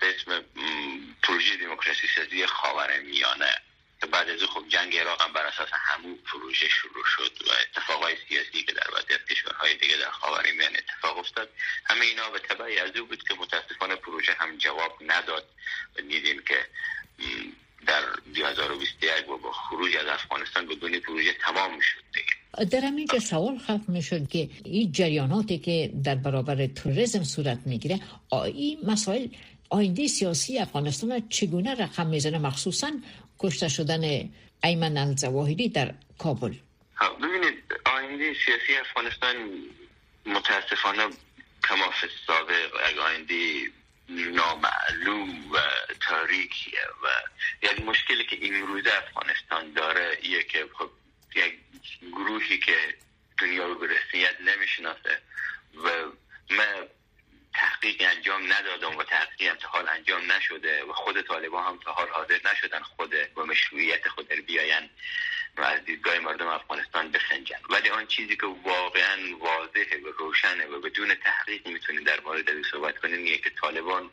به 0.00 0.14
اسم 0.14 0.44
پروژه 1.22 1.56
دموکراسی 1.56 2.08
سازی 2.16 2.46
خاور 2.46 3.00
میانه 3.00 3.56
بعد 4.12 4.28
از 4.28 4.42
خب 4.42 4.68
جنگ 4.68 4.96
عراق 4.96 5.22
هم 5.22 5.32
بر 5.32 5.46
اساس 5.46 5.68
همون 5.72 6.18
پروژه 6.32 6.68
شروع 6.68 7.04
شد 7.06 7.32
و 7.48 7.50
اتفاقای 7.62 8.14
سیاسی 8.28 8.62
که 8.62 8.72
در 8.72 8.82
از 8.96 9.04
کشورهای 9.30 9.76
دیگه 9.76 9.96
در 9.96 10.10
خاورمیانه 10.10 10.78
اتفاق 10.78 11.18
افتاد. 11.18 11.48
همه 11.84 12.04
اینا 12.04 12.30
به 12.30 12.38
تبعی 12.38 12.78
از 12.78 12.96
او 12.96 13.06
بود 13.06 13.22
که 13.28 13.34
متاسفانه 13.34 13.96
پروژه 13.96 14.32
هم 14.32 14.56
جواب 14.56 14.92
نداد. 15.06 15.46
و 15.98 16.00
دیدیم 16.00 16.42
که 16.48 16.66
در 17.86 18.02
2021 18.34 19.28
و 19.28 19.38
با 19.38 19.52
خروج 19.52 19.96
از 19.96 20.06
افغانستان 20.06 20.66
بدون 20.66 21.00
پروژه 21.00 21.32
تمام 21.32 21.80
شد 21.80 22.02
دیگه. 22.14 22.70
در 22.70 22.80
اینجا 22.80 23.18
سوال 23.18 23.58
خلق 23.58 23.88
می 23.88 24.02
شد 24.02 24.28
که 24.28 24.48
این 24.64 24.92
جریاناتی 24.92 25.58
که 25.58 25.92
در 26.04 26.14
برابر 26.14 26.66
توریسم 26.66 27.24
صورت 27.24 27.58
می‌گیره 27.66 28.00
این 28.32 28.78
مسائل 28.86 29.28
آینده 29.70 30.06
سیاسی 30.06 30.58
افغانستان 30.58 31.28
چگونه 31.28 31.74
رقم 31.74 32.06
می‌زنه؟ 32.06 32.38
مخصوصا 32.38 32.92
کشته 33.38 33.68
شدن 33.68 34.30
ایمن 34.64 34.96
الزواهری 34.96 35.68
در 35.68 35.94
کابل. 36.18 36.54
ببینید 37.22 37.54
آینده 37.84 38.34
سیاسی 38.46 38.76
افغانستان 38.80 39.36
متاسفانه 40.26 41.02
کماف 41.68 42.04
سابق 42.26 42.92
یک 42.92 42.98
آینده 42.98 43.70
نامعلوم 44.08 45.52
و 45.52 45.58
تاریکیه 46.08 46.86
و 47.02 47.06
یک 47.62 47.80
مشکلی 47.86 48.24
که 48.24 48.36
این 48.36 48.66
روزه 48.66 48.90
افغانستان 49.06 49.72
داره 49.72 50.18
ایه 50.22 50.42
که 50.42 50.66
خب 50.78 50.90
یک 51.36 51.54
گروهی 52.12 52.58
که 52.58 52.76
دنیا 53.38 53.66
رو 53.66 53.78
به 53.78 53.86
رسمیت 53.86 54.34
نمی‌شناسه 54.40 55.18
و 55.84 55.88
من 56.50 56.88
تحقیق 57.54 57.96
انجام 58.00 58.52
ندادم 58.52 58.96
و 58.96 59.02
تحقیق 59.02 59.50
هم 59.50 59.56
تا 59.56 59.68
حال 59.68 59.88
انجام 59.88 60.32
نشده 60.32 60.84
و 60.84 60.92
خود 60.92 61.22
طالبان 61.22 61.64
هم 61.64 61.78
تا 61.84 61.92
حال 61.92 62.08
حاضر 62.08 62.40
نشدن 62.52 62.80
خود 62.80 63.14
و 63.36 63.46
مشروعیت 63.46 64.08
خود 64.08 64.32
رو 64.32 64.42
بیاین 64.42 64.90
و 65.56 65.62
از 65.62 65.84
دیدگاه 65.84 66.18
مردم 66.18 66.46
افغانستان 66.46 67.10
بسنجن 67.10 67.58
ولی 67.70 67.88
آن 67.88 68.06
چیزی 68.06 68.36
که 68.36 68.46
واقعا 68.46 69.36
واضحه 69.38 70.00
و 70.04 70.08
روشنه 70.08 70.66
و 70.66 70.80
بدون 70.80 71.14
تحقیق 71.14 71.66
می‌تونیم 71.66 72.04
در 72.04 72.20
مورد 72.20 72.50
او 72.50 72.64
صحبت 72.64 72.98
کنیم 72.98 73.26
یه 73.26 73.38
که 73.38 73.50
طالبان 73.50 74.10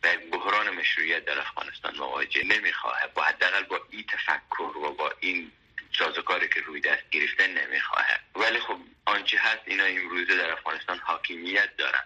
به 0.00 0.16
بحران 0.16 0.70
مشروعیت 0.70 1.24
در 1.24 1.38
افغانستان 1.38 1.96
مواجه 1.96 2.44
نمی‌خواه 2.44 3.06
با 3.14 3.22
حداقل 3.22 3.62
با 3.62 3.80
این 3.90 4.04
تفکر 4.06 4.76
و 4.76 4.92
با 4.92 5.12
این 5.20 5.52
سازوکاری 5.98 6.48
که 6.48 6.60
روی 6.60 6.80
دست 6.80 7.10
گرفته 7.10 7.46
نمی‌خواه 7.46 8.06
ولی 8.34 8.60
خب 8.60 8.78
آنچه 9.04 9.38
هست 9.38 9.62
اینا 9.64 9.84
امروزه 9.84 10.36
در 10.36 10.52
افغانستان 10.52 10.98
حاکمیت 10.98 11.76
دارن. 11.76 12.04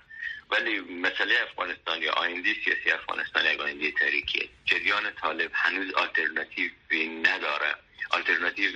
ولی 0.50 0.80
مسئله 0.80 1.34
افغانستان 1.50 2.02
یا 2.02 2.12
آینده 2.12 2.54
سیاسی 2.64 2.90
افغانستان 2.90 3.44
یک 3.46 3.60
آینده 3.60 3.90
تاریکیه. 3.90 4.48
جریان 4.64 5.10
طالب 5.20 5.50
هنوز 5.54 5.94
آلترناتیوی 5.94 7.08
نداره. 7.08 7.74
آلترناتیو 8.10 8.70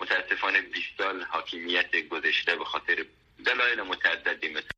متاسفانه 0.00 0.60
20 0.60 0.86
سال 0.98 1.22
حاکمیت 1.22 2.08
گذشته 2.08 2.56
به 2.56 2.64
خاطر 2.64 3.04
دلایل 3.44 3.82
متعددی 3.82 4.48
مثل 4.48 4.68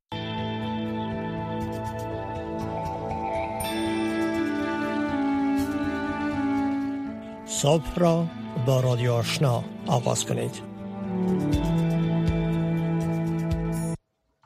صبح 7.45 7.99
را 7.99 8.27
با 8.65 8.79
رادیو 8.79 9.11
آشنا 9.11 9.63
آغاز 9.87 10.25
کنید. 10.25 10.73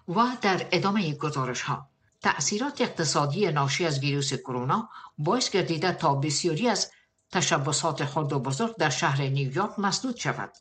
و 0.07 0.37
در 0.41 0.67
ادامه 0.71 1.15
گزارش 1.15 1.61
ها 1.61 1.87
تأثیرات 2.27 2.81
اقتصادی 2.81 3.51
ناشی 3.51 3.85
از 3.85 3.99
ویروس 3.99 4.33
کرونا 4.33 4.89
باعث 5.17 5.49
گردیده 5.49 5.91
تا 5.91 6.15
بسیاری 6.15 6.69
از 6.69 6.91
تشبسات 7.31 8.05
خرد 8.05 8.33
و 8.33 8.39
بزرگ 8.39 8.75
در 8.75 8.89
شهر 8.89 9.21
نیویورک 9.21 9.79
مسدود 9.79 10.17
شود 10.17 10.53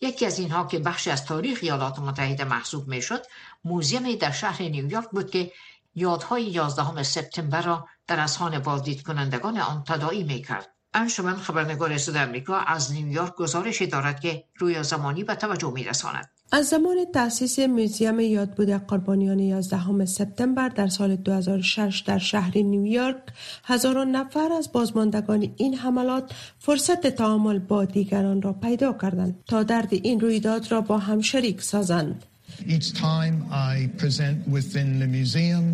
یکی 0.00 0.26
از 0.26 0.38
اینها 0.38 0.66
که 0.66 0.78
بخشی 0.78 1.10
از 1.10 1.24
تاریخ 1.24 1.58
ایالات 1.62 1.98
متحده 1.98 2.44
محسوب 2.44 2.88
می 2.88 3.02
شد 3.02 3.22
موزیمی 3.64 4.16
در 4.16 4.30
شهر 4.30 4.62
نیویورک 4.62 5.10
بود 5.10 5.30
که 5.30 5.52
یادهای 5.94 6.44
11 6.44 7.02
سپتامبر 7.02 7.62
را 7.62 7.88
در 8.06 8.20
اذهان 8.20 8.58
بازدید 8.58 9.02
کنندگان 9.02 9.58
آن 9.58 9.84
تداعی 9.84 10.24
می 10.24 10.42
کرد. 10.42 10.74
انشمن 10.94 11.36
خبرنگار 11.36 11.98
صدای 11.98 12.22
امریکا 12.22 12.56
از 12.56 12.92
نیویورک 12.92 13.34
گزارشی 13.34 13.86
دارد 13.86 14.20
که 14.20 14.44
روی 14.58 14.82
زمانی 14.82 15.24
به 15.24 15.34
توجه 15.34 15.72
می 15.72 15.84
رساند. 15.84 16.33
از 16.54 16.66
زمان 16.66 16.96
تأسیس 17.14 17.58
موزیم 17.58 18.20
یادبود 18.20 18.70
قربانیان 18.70 19.38
11 19.38 20.04
سپتامبر 20.04 20.68
در 20.68 20.88
سال 20.88 21.16
2006 21.16 22.02
در 22.06 22.18
شهر 22.18 22.58
نیویورک 22.58 23.16
هزاران 23.64 24.10
نفر 24.10 24.52
از 24.58 24.72
بازماندگان 24.72 25.48
این 25.56 25.74
حملات 25.74 26.32
فرصت 26.58 27.06
تعامل 27.06 27.58
با 27.58 27.84
دیگران 27.84 28.42
را 28.42 28.52
پیدا 28.52 28.92
کردند 28.92 29.34
تا 29.46 29.62
درد 29.62 29.88
این 29.90 30.20
رویداد 30.20 30.72
را 30.72 30.80
با 30.80 30.98
هم 30.98 31.20
شریک 31.20 31.62
سازند. 31.62 32.24
Each 32.60 32.92
time 32.92 33.36
I 33.50 34.00
present 34.02 34.38
within 34.56 34.88
the 35.02 35.08
museum 35.18 35.64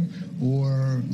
or 0.42 0.68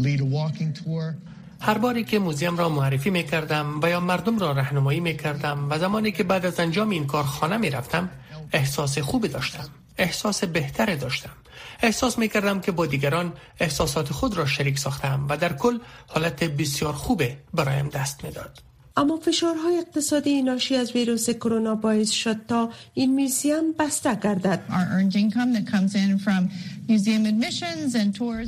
lead 0.05 0.20
a 0.20 0.29
walking 0.38 0.72
tour, 0.85 1.14
هر 1.61 1.79
باری 1.79 2.05
که 2.05 2.18
موزیم 2.18 2.57
را 2.57 2.68
معرفی 2.68 3.11
می 3.11 3.24
کردم 3.24 3.81
و 3.83 3.88
یا 3.88 4.00
مردم 4.00 4.38
را 4.38 4.52
رهنمایی 4.52 5.00
می 5.00 5.16
کردم 5.16 5.66
و 5.70 5.79
زمانی 5.79 6.12
که 6.12 6.24
بعد 6.24 6.46
از 6.46 6.61
انجام 6.61 6.90
این 6.90 7.07
کار 7.07 7.24
خانه 7.24 7.57
می 7.57 7.70
رفتم 7.70 8.09
احساس 8.52 8.98
خوبی 8.98 9.28
داشتم 9.28 9.68
احساس 9.98 10.44
بهتری 10.44 10.96
داشتم 10.96 11.37
احساس 11.82 12.18
می 12.18 12.28
کردم 12.28 12.61
که 12.61 12.72
با 12.72 12.87
دیگران 12.87 13.32
احساسات 13.61 14.12
خود 14.12 14.37
را 14.37 14.46
شریک 14.46 14.78
ساختم 14.78 15.26
و 15.28 15.37
در 15.37 15.52
کل 15.52 15.78
حالت 16.06 16.44
بسیار 16.44 16.92
خوبه 16.92 17.38
برایم 17.54 17.88
دست 17.88 18.24
می‌داد. 18.24 18.62
اما 18.96 19.16
فشارهای 19.16 19.78
اقتصادی 19.78 20.42
ناشی 20.42 20.76
از 20.76 20.92
ویروس 20.92 21.30
کرونا 21.30 21.74
باعث 21.74 22.11
شد 22.11 22.37
تا 22.48 22.70
این 22.94 23.14
میزیم 23.14 23.72
بسته 23.78 24.14
گردد. 24.14 24.62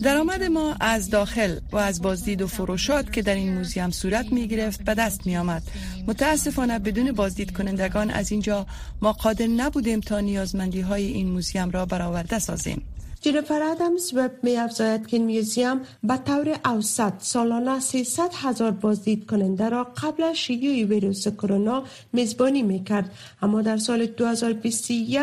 درآمد 0.02 0.42
ما 0.42 0.76
از 0.80 1.10
داخل 1.10 1.58
و 1.72 1.76
از 1.76 2.02
بازدید 2.02 2.42
و 2.42 2.46
فروشات 2.46 3.12
که 3.12 3.22
در 3.22 3.34
این 3.34 3.54
موزیم 3.54 3.90
صورت 3.90 4.32
می 4.32 4.48
گرفت 4.48 4.84
به 4.84 4.94
دست 4.94 5.26
می 5.26 5.36
آمد. 5.36 5.62
متاسفانه 6.06 6.78
بدون 6.78 7.12
بازدید 7.12 7.56
کنندگان 7.56 8.10
از 8.10 8.32
اینجا 8.32 8.66
ما 9.02 9.12
قادر 9.12 9.46
نبودیم 9.46 10.00
تا 10.00 10.20
نیازمندی 10.20 10.80
های 10.80 11.06
این 11.06 11.30
موزیم 11.30 11.70
را 11.70 11.86
برآورده 11.86 12.38
سازیم. 12.38 12.82
جینفر 13.20 13.62
ادمز 13.62 14.14
وب 14.14 14.30
می 14.42 14.56
افزاید 14.56 15.06
که 15.06 15.18
میوزیم 15.18 15.80
به 16.04 16.16
طور 16.16 16.60
اوسط 16.64 17.12
سالانه 17.18 17.80
300 17.80 18.30
هزار 18.34 18.70
بازدید 18.70 19.26
کننده 19.26 19.68
را 19.68 19.84
قبل 19.84 20.22
از 20.22 20.36
شیوع 20.36 20.88
ویروس 20.88 21.28
کرونا 21.28 21.84
میزبانی 22.12 22.62
می 22.62 22.84
کرد 22.84 23.14
اما 23.42 23.62
در 23.62 23.76
سال 23.76 24.06
2021 24.06 25.20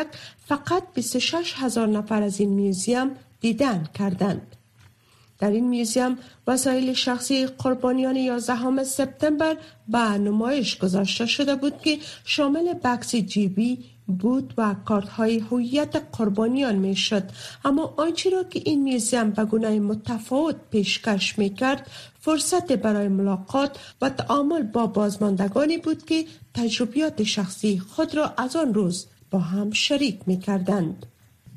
فقط 0.48 0.84
26 0.94 1.54
هزار 1.58 1.88
نفر 1.88 2.24
از 2.24 2.40
این 2.40 2.50
میوزیم 2.50 3.12
دیدن 3.42 3.90
کردند. 3.94 4.56
در 5.40 5.52
این 5.52 5.68
میوزیم 5.68 6.18
وسایل 6.48 6.94
شخصی 6.94 7.46
قربانیان 7.46 8.16
11 8.16 8.84
سپتامبر 8.84 9.58
به 9.88 9.98
نمایش 9.98 10.78
گذاشته 10.78 11.26
شده 11.26 11.56
بود 11.56 11.82
که 11.82 11.98
شامل 12.26 12.74
بکس 12.74 13.16
جیبی، 13.16 13.95
بود 14.08 14.54
و 14.58 14.76
کارت 14.86 15.10
های 15.10 15.40
هویت 15.40 15.96
قربانیان 16.18 16.76
می 16.76 16.96
شد 16.96 17.24
اما 17.66 17.94
آنچه 17.98 18.30
را 18.30 18.44
که 18.44 18.62
این 18.66 18.84
میزیم 18.84 19.32
به 19.32 19.46
گناه 19.46 19.72
متفاوت 19.72 20.56
پیشکش 20.72 21.40
می 21.40 21.50
کرد 21.50 21.90
فرصت 22.20 22.72
برای 22.72 23.08
ملاقات 23.08 23.80
و 24.02 24.10
تعامل 24.10 24.64
با 24.64 24.88
بازماندگانی 24.88 25.78
بود 25.78 26.06
که 26.06 26.26
تجربیات 26.54 27.24
شخصی 27.24 27.80
خود 27.80 28.16
را 28.16 28.34
از 28.38 28.56
آن 28.56 28.74
روز 28.74 29.08
با 29.32 29.40
هم 29.40 29.72
شریک 29.72 30.20
می 30.26 30.40
کردند. 30.40 31.06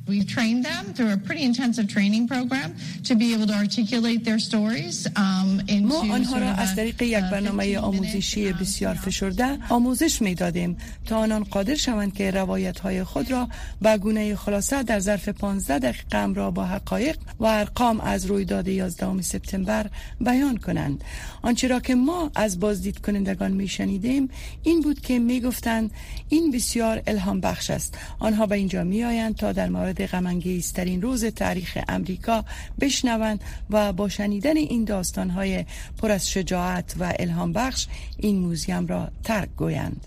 We've 0.09 0.27
trained 0.27 0.65
them 0.65 0.85
through 0.95 1.13
a 1.13 1.19
pretty 1.19 1.45
intensive 1.45 1.87
training 1.87 2.29
program 2.29 2.75
to 3.09 3.15
be 3.15 3.35
able 3.35 3.47
to 3.53 3.57
articulate 3.65 4.25
their 4.25 4.39
stories 4.39 5.07
um, 5.17 5.61
ما 5.83 6.15
آنها 6.15 6.39
را 6.39 6.47
از 6.47 6.77
طریق 6.77 7.03
یک 7.03 7.25
برنامه 7.25 7.79
آموزشی 7.79 8.53
بسیار 8.53 8.95
فشرده 8.95 9.59
آموزش 9.69 10.23
می 10.23 10.35
دادیم 10.35 10.77
تا 11.07 11.19
آنان 11.19 11.45
قادر 11.45 11.75
شوند 11.75 12.15
که 12.15 12.31
روایت 12.31 12.81
های 12.81 13.05
خود 13.05 13.31
را 13.31 13.49
به 13.83 13.99
گونه 13.99 14.37
خلاصه 14.37 14.83
در 14.83 15.01
ظرف 15.01 15.29
15 15.29 15.79
دقیقه 15.79 16.33
را 16.35 16.51
با 16.51 16.65
حقایق 16.65 17.17
و 17.41 17.47
ارقام 17.47 18.01
از 18.01 18.27
رویداد 18.27 18.69
11 18.69 19.23
سپتامبر 19.23 19.87
بیان 20.21 20.57
کنند. 20.57 21.05
آنچه 21.43 21.69
را 21.69 21.81
که 21.81 21.95
ما 21.95 22.31
از 22.35 22.61
بازدید 22.61 22.99
کنندگان 22.99 23.53
می 23.53 23.69
شنیدیم 23.69 24.29
این 24.63 24.81
بود 24.81 25.01
که 25.01 25.19
می 25.19 25.41
گفتند 25.41 25.91
این 26.29 26.51
بسیار 26.51 27.03
الهام 27.07 27.41
بخش 27.41 27.71
است. 27.71 27.99
آنها 28.19 28.47
به 28.47 28.57
اینجا 28.57 28.85
می 28.85 29.05
آیند 29.05 29.37
تا 29.37 29.53
در 29.53 29.69
مورد 29.69 29.98
مورد 30.07 30.73
ترین 30.73 31.03
روز 31.03 31.25
تاریخ 31.25 31.79
امریکا 31.89 32.45
بشنوند 32.81 33.41
و 33.71 33.93
با 33.93 34.09
شنیدن 34.09 34.57
این 34.57 34.85
داستانهای 34.85 35.65
پر 36.03 36.11
از 36.11 36.31
شجاعت 36.31 36.95
و 37.01 37.15
الهام 37.19 37.53
بخش 37.53 37.87
این 38.17 38.39
موزیم 38.39 38.87
را 38.87 39.09
ترک 39.25 39.49
گویند. 39.57 40.07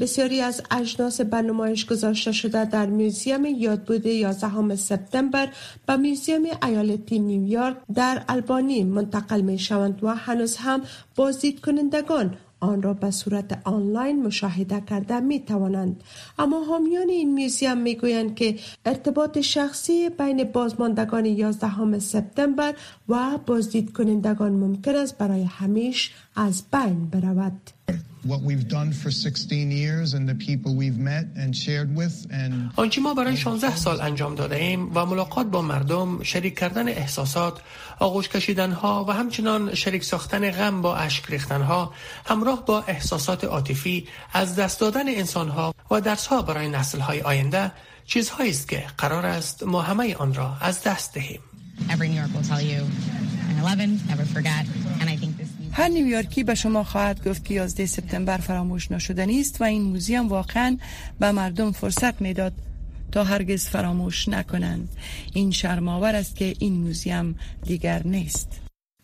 بسیاری 0.00 0.40
از 0.40 0.62
اجناس 0.70 1.20
به 1.20 1.74
گذاشته 1.88 2.32
شده 2.32 2.64
در 2.64 2.86
موزیم 2.86 3.44
یادبود 3.44 4.06
11 4.06 4.76
سپتامبر 4.76 5.48
به 5.86 5.96
موزیم 5.96 6.42
ایالتی 6.62 7.18
نیویورک 7.18 7.76
در 7.94 8.24
البانی 8.28 8.84
منتقل 8.84 9.40
می 9.40 9.58
شوند 9.58 10.04
و 10.04 10.08
هنوز 10.08 10.56
هم 10.56 10.82
بازدید 11.16 11.60
کنندگان 11.60 12.36
آن 12.60 12.82
را 12.82 12.94
به 12.94 13.10
صورت 13.10 13.58
آنلاین 13.64 14.22
مشاهده 14.22 14.80
کرده 14.80 15.20
می 15.20 15.40
توانند 15.40 16.02
اما 16.38 16.64
حامیان 16.64 17.08
این 17.08 17.34
میوزیم 17.34 17.78
می 17.78 17.94
گویند 17.94 18.34
که 18.34 18.58
ارتباط 18.84 19.38
شخصی 19.38 20.08
بین 20.08 20.44
بازماندگان 20.44 21.24
11 21.26 21.98
سپتامبر 21.98 22.74
و 23.10 23.38
بازدید 23.46 23.92
کنندگان 23.92 24.52
ممکن 24.52 24.96
است 24.96 25.18
برای 25.18 25.44
همیش 25.44 26.12
از 26.36 26.62
بین 26.72 27.06
برود. 27.06 27.70
آنچه 32.76 33.00
ما 33.00 33.14
برای 33.14 33.36
16 33.36 33.76
سال 33.76 34.00
انجام 34.00 34.34
داده 34.34 34.56
ایم 34.56 34.96
و 34.96 35.06
ملاقات 35.06 35.46
با 35.46 35.62
مردم 35.62 36.22
شریک 36.22 36.58
کردن 36.58 36.88
احساسات 36.88 37.60
آغوش 37.98 38.28
کشیدن 38.28 38.72
ها 38.72 39.04
و 39.08 39.12
همچنان 39.12 39.74
شریک 39.74 40.04
ساختن 40.04 40.50
غم 40.50 40.82
با 40.82 40.96
اشک 40.96 41.24
ریختن 41.26 41.62
ها 41.62 41.92
همراه 42.26 42.64
با 42.66 42.80
احساسات 42.82 43.44
عاطفی 43.44 44.08
از 44.32 44.56
دست 44.56 44.80
دادن 44.80 45.08
انسان 45.08 45.48
ها 45.48 45.74
و 45.90 46.00
درس 46.00 46.26
ها 46.26 46.42
برای 46.42 46.68
نسل 46.68 47.00
های 47.00 47.20
آینده 47.20 47.72
چیزهایی 48.06 48.50
است 48.50 48.68
که 48.68 48.84
قرار 48.98 49.26
است 49.26 49.62
ما 49.62 49.82
همه 49.82 50.14
آن 50.16 50.34
را 50.34 50.56
از 50.60 50.82
دست 50.82 51.14
دهیم. 51.14 51.40
هر 55.72 55.88
نیویورکی 55.88 56.44
به 56.44 56.54
شما 56.54 56.84
خواهد 56.84 57.28
گفت 57.28 57.44
که 57.44 57.54
11 57.54 57.86
سپتامبر 57.86 58.36
فراموش 58.36 58.90
نشدنی 58.90 59.40
است 59.40 59.60
و 59.60 59.64
این 59.64 59.82
موزیم 59.82 60.28
واقعا 60.28 60.76
به 61.20 61.32
مردم 61.32 61.72
فرصت 61.72 62.20
می‌داد 62.22 62.52
تا 63.12 63.24
هرگز 63.24 63.66
فراموش 63.66 64.28
نکنند. 64.28 64.88
این 65.34 65.50
شرماور 65.50 66.16
است 66.16 66.36
که 66.36 66.54
این 66.58 66.72
موزیم 66.72 67.38
دیگر 67.62 68.02
نیست. 68.06 68.60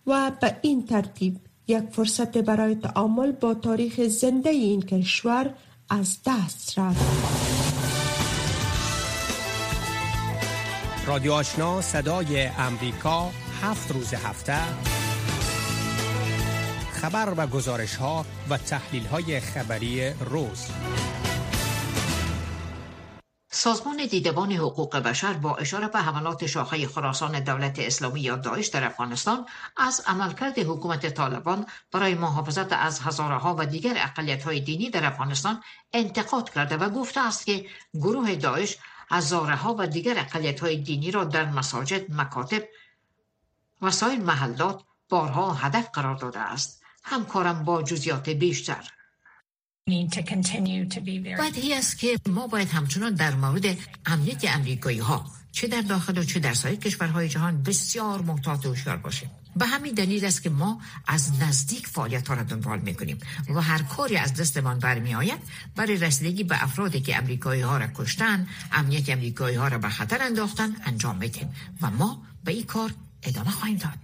و 0.06 0.32
به 0.40 0.56
این 0.62 0.86
ترتیب 0.86 1.36
یک 1.68 1.82
فرصت 1.92 2.38
برای 2.38 2.74
تعامل 2.74 3.32
با 3.32 3.54
تاریخ 3.54 4.00
زنده 4.00 4.50
این 4.50 4.82
کشور 4.82 5.50
از 5.90 6.18
دست 6.26 6.78
رفت. 6.78 7.55
رادیو 11.06 11.32
آشنا 11.32 11.80
صدای 11.80 12.46
امریکا 12.46 13.30
هفت 13.62 13.90
روز 13.90 14.14
هفته. 14.14 14.58
خبر 16.92 17.34
و 17.36 17.46
گزارش 17.46 17.96
ها 17.96 18.26
و 18.50 18.58
تحلیل 18.58 19.06
های 19.06 19.40
خبری 19.40 20.10
روز. 20.10 20.70
سازمان 23.50 24.06
دیدبان 24.10 24.52
حقوق 24.52 24.96
بشر 24.96 25.32
با 25.32 25.56
اشاره 25.56 25.88
به 25.88 25.98
حملات 25.98 26.46
شاخه 26.46 26.86
خراسان 26.86 27.40
دولت 27.40 27.78
اسلامی 27.78 28.20
یا 28.20 28.36
داعش 28.36 28.66
در 28.66 28.84
افغانستان 28.84 29.46
از 29.76 30.02
عملکرد 30.06 30.58
حکومت 30.58 31.14
طالبان 31.14 31.66
برای 31.92 32.14
محافظت 32.14 32.72
از 32.72 33.00
هزارها 33.00 33.56
و 33.58 33.66
دیگر 33.66 33.94
اقلیت 33.96 34.44
های 34.44 34.60
دینی 34.60 34.90
در 34.90 35.06
افغانستان 35.06 35.62
انتقاد 35.92 36.50
کرده 36.50 36.76
و 36.76 36.88
گفته 36.88 37.20
است 37.20 37.46
که 37.46 37.66
گروه 37.94 38.34
داعش 38.34 38.76
هزارها 39.08 39.76
و 39.78 39.86
دیگر 39.86 40.18
اقلیت 40.18 40.60
های 40.60 40.76
دینی 40.76 41.10
را 41.10 41.24
در 41.24 41.50
مساجد، 41.50 42.12
مکاتب 42.12 42.62
و 43.82 43.90
سایر 43.90 44.18
محلات 44.18 44.82
بارها 45.08 45.54
هدف 45.54 45.90
قرار 45.90 46.16
داده 46.16 46.38
است. 46.38 46.82
همکارم 47.06 47.64
با 47.64 47.82
جزیات 47.82 48.28
بیشتر 48.28 48.90
بدهی 51.38 51.74
است 51.74 51.98
که 51.98 52.18
ما 52.28 52.46
باید 52.46 52.68
همچنان 52.68 53.14
در 53.14 53.34
مورد 53.34 53.64
امنیت 54.06 54.44
امریکایی 54.44 54.98
ها 54.98 55.26
چه 55.52 55.66
در 55.66 55.80
داخل 55.80 56.18
و 56.18 56.24
چه 56.24 56.40
در 56.40 56.54
سایر 56.54 56.76
کشورهای 56.76 57.28
جهان 57.28 57.62
بسیار 57.62 58.22
محتاط 58.22 58.66
و 58.66 58.68
هوشیار 58.68 58.96
باشیم 58.96 59.30
به 59.56 59.66
همین 59.66 59.94
دلیل 59.94 60.24
است 60.24 60.42
که 60.42 60.50
ما 60.50 60.80
از 61.06 61.32
نزدیک 61.40 61.86
فعالیت 61.86 62.28
ها 62.28 62.34
را 62.34 62.42
دنبال 62.42 62.80
می‌کنیم 62.80 63.18
و 63.48 63.60
هر 63.60 63.82
کاری 63.82 64.16
از 64.16 64.34
دستمان 64.34 64.78
برمی 64.78 65.14
آید 65.14 65.40
برای 65.76 65.96
رسیدگی 65.96 66.44
به 66.44 66.62
افرادی 66.62 67.00
که 67.00 67.16
امریکایی 67.16 67.62
ها 67.62 67.78
را 67.78 67.86
کشتن 67.94 68.46
امنیت 68.72 69.08
امریکایی 69.08 69.56
ها 69.56 69.68
را 69.68 69.78
به 69.78 69.88
خطر 69.88 70.22
انداختن 70.22 70.76
انجام 70.84 71.16
میدیم 71.16 71.54
و 71.82 71.90
ما 71.90 72.22
به 72.44 72.52
این 72.52 72.64
کار 72.64 72.94
ادامه 73.22 73.50
خواهیم 73.50 73.76
داد. 73.76 73.98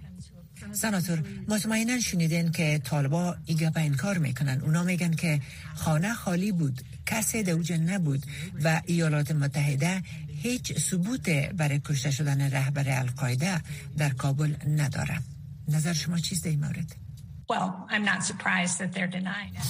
سناتور 0.71 1.23
مطمئنا 1.47 1.99
شنیدین 1.99 2.51
که 2.51 2.81
طالبا 2.83 3.35
ایگا 3.45 3.69
به 3.69 3.81
انکار 3.81 4.17
می‌کنن. 4.17 4.61
اونا 4.61 4.83
میگن 4.83 5.13
که 5.13 5.41
خانه 5.75 6.13
خالی 6.13 6.51
بود 6.51 6.81
کسی 7.05 7.43
دوجه 7.43 7.77
نبود 7.77 8.25
و 8.63 8.81
ایالات 8.85 9.31
متحده 9.31 10.03
هیچ 10.41 10.79
ثبوت 10.79 11.29
برای 11.29 11.81
کشته 11.85 12.11
شدن 12.11 12.41
رهبر 12.41 12.99
القاعده 12.99 13.61
در 13.97 14.09
کابل 14.09 14.55
نداره. 14.67 15.19
نظر 15.67 15.93
شما 15.93 16.17
چیست 16.17 16.43
در 16.43 16.49
این 16.49 16.59
مورد؟ 16.59 16.95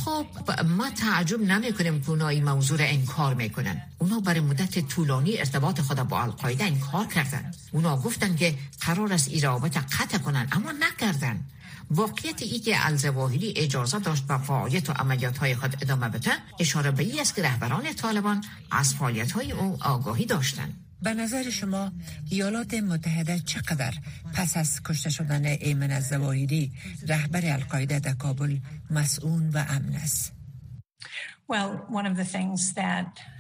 خب 0.06 0.26
ما 0.66 0.90
تعجب 0.90 1.42
نمی 1.42 1.74
کنیم 1.74 2.02
که 2.02 2.10
اونا 2.10 2.28
این 2.28 2.44
موضوع 2.44 2.80
را 2.80 2.86
انکار 2.86 3.34
می‌کنن. 3.34 3.82
اونا 3.98 4.20
برای 4.20 4.40
مدت 4.40 4.80
طولانی 4.80 5.38
ارتباط 5.38 5.82
خود 5.82 5.98
با 5.98 6.22
القاعده 6.22 6.64
انکار 6.64 7.06
کردن. 7.06 7.52
اونا 7.72 7.98
گفتن 7.98 8.36
که 8.36 8.56
قرار 8.82 9.14
است 9.14 9.30
این 9.30 9.42
رابطه 9.42 9.80
قطع 9.80 10.18
کنن 10.18 10.48
اما 10.52 10.72
نکردن. 10.72 11.46
واقعیت 11.92 12.42
ای 12.42 12.60
که 12.60 12.86
الزواهری 12.88 13.54
اجازه 13.56 14.00
داشت 14.00 14.24
به 14.28 14.38
فعالیت 14.38 14.90
و 14.90 14.94
عملیات 14.94 15.38
های 15.38 15.56
خود 15.56 15.78
ادامه 15.82 16.10
بده 16.10 16.32
اشاره 16.60 16.92
به 16.92 17.04
ای 17.04 17.22
است 17.22 17.36
که 17.36 17.44
رهبران 17.44 17.94
طالبان 17.94 18.44
از 18.72 18.94
فعالیت 18.94 19.32
های 19.32 19.52
او 19.52 19.78
آگاهی 19.82 20.26
داشتند. 20.26 20.83
به 21.04 21.14
نظر 21.14 21.50
شما 21.50 21.92
ایالات 22.30 22.74
متحده 22.74 23.40
چقدر 23.40 23.94
پس 24.34 24.58
از 24.58 24.84
کشته 24.84 25.10
شدن 25.10 25.46
ایمن 25.46 25.92
از 25.92 26.08
زواهری 26.08 26.72
رهبر 27.08 27.42
القاعده 27.46 28.00
در 28.00 28.14
کابل 28.14 28.58
مسئول 28.90 29.50
و 29.54 29.66
امن 29.70 29.96
است؟ 29.96 30.34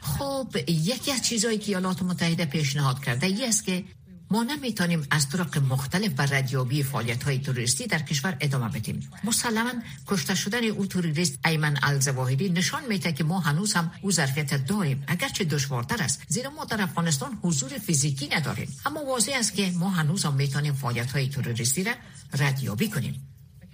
خب 0.01 0.55
یکی 0.67 1.11
از 1.11 1.21
چیزهایی 1.21 1.57
که 1.57 1.71
ایالات 1.71 2.03
متحده 2.03 2.45
پیشنهاد 2.45 3.03
کرده 3.03 3.27
ای 3.27 3.45
است 3.45 3.65
که 3.65 3.83
ما 4.31 4.43
نمی‌تونیم 4.43 5.07
از 5.11 5.29
طرق 5.29 5.57
مختلف 5.57 6.11
بر 6.11 6.25
ردیابی 6.25 6.83
فعالیت 6.83 7.23
های 7.23 7.39
توریستی 7.39 7.87
در 7.87 7.99
کشور 7.99 8.37
ادامه 8.39 8.69
بدیم. 8.69 9.09
مسلما 9.23 9.71
کشته 10.07 10.35
شدن 10.35 10.63
او 10.63 10.85
توریست 10.85 11.39
ایمن 11.45 11.77
الزواهری 11.83 12.49
نشان 12.49 12.83
میده 12.89 13.13
که 13.13 13.23
ما 13.23 13.39
هنوز 13.39 13.73
هم 13.73 13.91
او 14.01 14.11
ظرفیت 14.11 14.65
داریم 14.67 15.03
اگرچه 15.07 15.43
دشوارتر 15.43 16.03
است. 16.03 16.21
زیرا 16.27 16.49
ما 16.49 16.65
در 16.65 16.81
افغانستان 16.81 17.39
حضور 17.41 17.69
فیزیکی 17.69 18.27
نداریم. 18.27 18.75
اما 18.85 19.05
واضح 19.05 19.31
است 19.35 19.53
که 19.53 19.71
ما 19.71 19.89
هنوز 19.89 20.25
هم 20.25 20.33
می‌تونیم 20.33 20.73
فعالیت 20.73 21.11
های 21.11 21.29
توریستی 21.29 21.83
را 21.83 21.93
ردیابی 22.39 22.89
کنیم. 22.89 23.27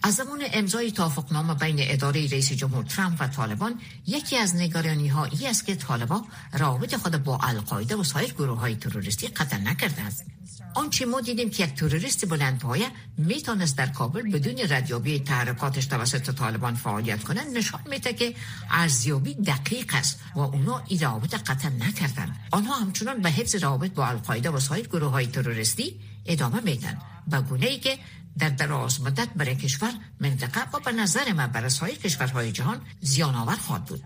از 0.04 0.16
زمان 0.16 0.44
امضای 0.54 0.92
توافقنامه 0.92 1.54
بین 1.54 1.78
اداره 1.80 2.28
رئیس 2.28 2.52
جمهور 2.52 2.84
ترامپ 2.84 3.18
و 3.20 3.28
طالبان 3.28 3.80
یکی 4.08 4.38
از 4.38 4.56
نگرانی 4.56 5.08
ها 5.08 5.26
ای 5.26 5.48
است 5.48 5.66
که 5.66 5.76
طالبان 5.76 6.26
رابط 6.54 6.96
خود 6.96 7.24
با 7.24 7.38
القاعده 7.38 7.96
و 7.96 8.04
سایر 8.04 8.34
گروه 8.34 8.60
های 8.60 8.76
تروریستی 8.76 9.28
قطع 9.28 9.58
نکرده 9.58 10.02
است. 10.02 10.26
آنچه 10.74 11.06
ما 11.06 11.22
دیدیم 11.22 11.50
که 11.50 11.64
یک 11.64 11.76
تروریست 11.76 12.30
بلند 12.30 12.60
پایه 12.60 12.92
می‌تونست 13.18 13.78
در 13.78 13.88
کابل 13.88 14.32
بدون 14.32 14.56
ردیابی 14.70 15.20
تحرکاتش 15.20 15.86
توسط 15.86 16.36
طالبان 16.36 16.76
فعالیت 16.76 17.24
کنند 17.24 17.58
نشان 17.58 17.80
میده 17.90 18.14
که 18.14 18.36
ارزیابی 18.72 19.34
دقیق 19.34 19.96
است 19.96 20.20
و 20.36 20.40
اونا 20.40 20.84
این 20.88 21.00
روابط 21.00 21.34
قطع 21.36 21.70
نکردن 21.70 22.36
آنها 22.52 22.76
همچنان 22.76 23.22
به 23.22 23.30
حفظ 23.30 23.56
روابط 23.56 23.92
با 23.92 24.08
القاعده 24.08 24.50
و 24.50 24.60
سایر 24.60 24.88
گروه 24.88 25.12
های 25.12 25.28
تروریستی 25.28 26.00
ادامه 26.26 26.62
میدن 26.62 26.98
به 27.28 27.42
گونه 27.42 27.66
ای 27.66 27.80
که 27.80 27.98
در 28.40 28.50
دراز 28.50 29.02
مدت 29.02 29.30
برای 29.36 29.56
کشور 29.56 29.94
منطقه 30.20 30.70
و 30.74 30.80
به 30.80 30.92
نظر 30.92 31.34
من 31.34 31.48
برای 31.48 31.70
سایر 31.70 31.98
کشورهای 31.98 32.52
جهان 32.52 32.82
زیان 33.02 33.36
آور 33.36 33.56
خواهد 33.56 33.86
بود. 33.86 34.04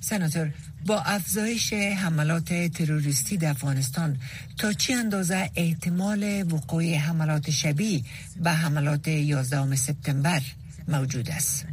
سناتور 0.00 0.50
با 0.86 1.00
افزایش 1.00 1.72
حملات 1.72 2.54
تروریستی 2.54 3.36
در 3.36 3.50
افغانستان 3.50 4.16
تا 4.58 4.72
چی 4.72 4.92
اندازه 4.92 5.50
احتمال 5.56 6.52
وقوع 6.52 6.94
حملات 6.94 7.50
شبیه 7.50 8.02
به 8.36 8.50
حملات 8.50 9.08
11 9.08 9.76
سپتامبر 9.76 10.42
موجود 10.88 11.30
است؟ 11.30 11.66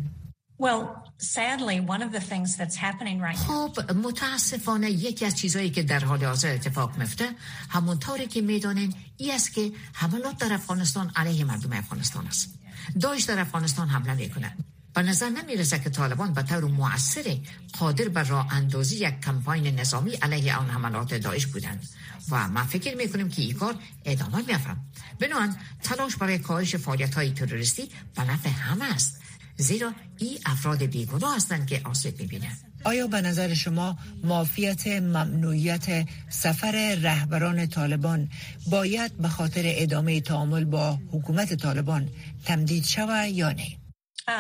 خب 3.35 3.91
متاسفانه 3.91 4.91
یکی 4.91 5.25
از 5.25 5.35
چیزهایی 5.35 5.69
که 5.69 5.83
در 5.83 5.99
حال 5.99 6.23
حاضر 6.23 6.53
اتفاق 6.53 6.97
میفته 6.97 7.29
همونطوری 7.69 8.27
که 8.27 8.41
می‌دانیم 8.41 8.93
ای 9.17 9.31
است 9.31 9.53
که 9.53 9.71
حملات 9.93 10.37
در 10.37 10.53
افغانستان 10.53 11.11
علیه 11.15 11.43
مردم 11.43 11.73
افغانستان 11.73 12.27
است 12.27 12.53
داعش 13.01 13.23
در 13.23 13.39
افغانستان 13.39 13.87
حمله 13.87 14.13
می‌کنه 14.13 14.57
به 14.97 15.03
نظر 15.03 15.29
نمی‌رسه 15.29 15.79
که 15.79 15.89
طالبان 15.89 16.33
به 16.33 16.43
طور 16.43 16.65
مؤثر 16.65 17.37
قادر 17.79 18.09
بر 18.09 18.23
راه 18.23 18.53
اندازی 18.53 18.95
یک 18.95 19.21
کمپاین 19.21 19.79
نظامی 19.79 20.11
علیه 20.11 20.55
آن 20.55 20.69
حملات 20.69 21.13
داعش 21.13 21.45
بودند. 21.45 21.87
و 22.31 22.47
من 22.47 22.63
فکر 22.63 22.95
می‌کنیم 22.95 23.29
که 23.29 23.41
این 23.41 23.53
کار 23.53 23.75
ادامه 24.05 24.41
میافرم 24.47 24.85
بنابراین 25.19 25.55
تلاش 25.83 26.15
برای 26.15 26.39
کاهش 26.39 26.75
فعالیت 26.75 27.15
های 27.15 27.31
تروریستی 27.31 27.89
به 28.15 28.23
نفع 28.23 28.49
همه 28.49 28.85
است. 28.85 29.21
زیرا 29.57 29.93
این 30.17 30.37
افراد 30.45 30.83
بیگناه 30.83 31.35
هستند 31.35 31.67
که 31.67 31.81
آسیب 31.83 32.19
می‌بینند. 32.19 32.57
آیا 32.83 33.07
به 33.07 33.21
نظر 33.21 33.53
شما 33.53 33.97
مافیت 34.23 34.87
ممنوعیت 34.87 36.07
سفر 36.29 36.95
رهبران 37.01 37.67
طالبان 37.67 38.29
باید 38.69 39.17
به 39.17 39.27
خاطر 39.27 39.61
ادامه 39.65 40.21
تعامل 40.21 40.65
با 40.65 40.99
حکومت 41.11 41.53
طالبان 41.53 42.09
تمدید 42.45 42.85
شود 42.85 43.29
یا 43.29 43.51
نه؟ 43.51 43.86
Uh, 44.27 44.33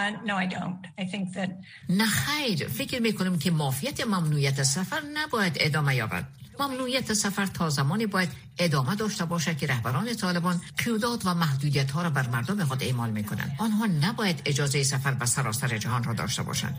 نه 1.89 2.05
خیر. 2.05 2.67
فکر 2.67 3.01
می‌کنم 3.01 3.39
که 3.39 3.51
مافیت 3.51 4.07
ممنوعیت 4.07 4.63
سفر 4.63 5.01
نباید 5.13 5.57
ادامه 5.59 5.95
یابد. 5.95 6.27
ممنوعیت 6.59 7.13
سفر 7.13 7.45
تا 7.45 7.69
زمانی 7.69 8.05
باید 8.05 8.29
ادامه 8.59 8.95
داشته 8.95 9.25
باشد 9.25 9.57
که 9.57 9.67
رهبران 9.67 10.13
طالبان 10.13 10.61
قیودات 10.77 11.25
و 11.25 11.33
محدودیت 11.33 11.91
ها 11.91 12.01
را 12.01 12.09
بر 12.09 12.27
مردم 12.27 12.63
خود 12.63 12.83
اعمال 12.83 13.09
می‌کنند. 13.09 13.55
آنها 13.57 13.85
نباید 13.85 14.41
اجازه 14.45 14.83
سفر 14.83 15.11
به 15.11 15.25
سراسر 15.25 15.77
جهان 15.77 16.03
را 16.03 16.13
داشته 16.13 16.43
باشند. 16.43 16.77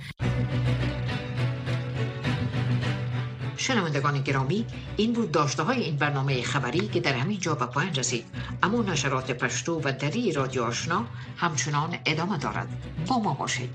شنوندگان 3.58 4.22
گرامی 4.22 4.66
این 4.96 5.12
بود 5.12 5.30
داشته 5.30 5.62
های 5.62 5.82
این 5.82 5.96
برنامه 5.96 6.42
خبری 6.42 6.88
که 6.88 7.00
در 7.00 7.12
همین 7.12 7.38
جا 7.38 7.54
به 7.54 7.66
پایان 7.66 7.94
رسید. 7.94 8.24
اما 8.62 8.82
نشرات 8.82 9.30
پشتو 9.30 9.80
و 9.84 9.92
دری 9.92 10.32
رادیو 10.32 10.62
آشنا 10.62 11.06
همچنان 11.36 11.96
ادامه 12.06 12.38
دارد. 12.38 12.68
با 13.06 13.18
ما 13.18 13.34
باشید. 13.34 13.70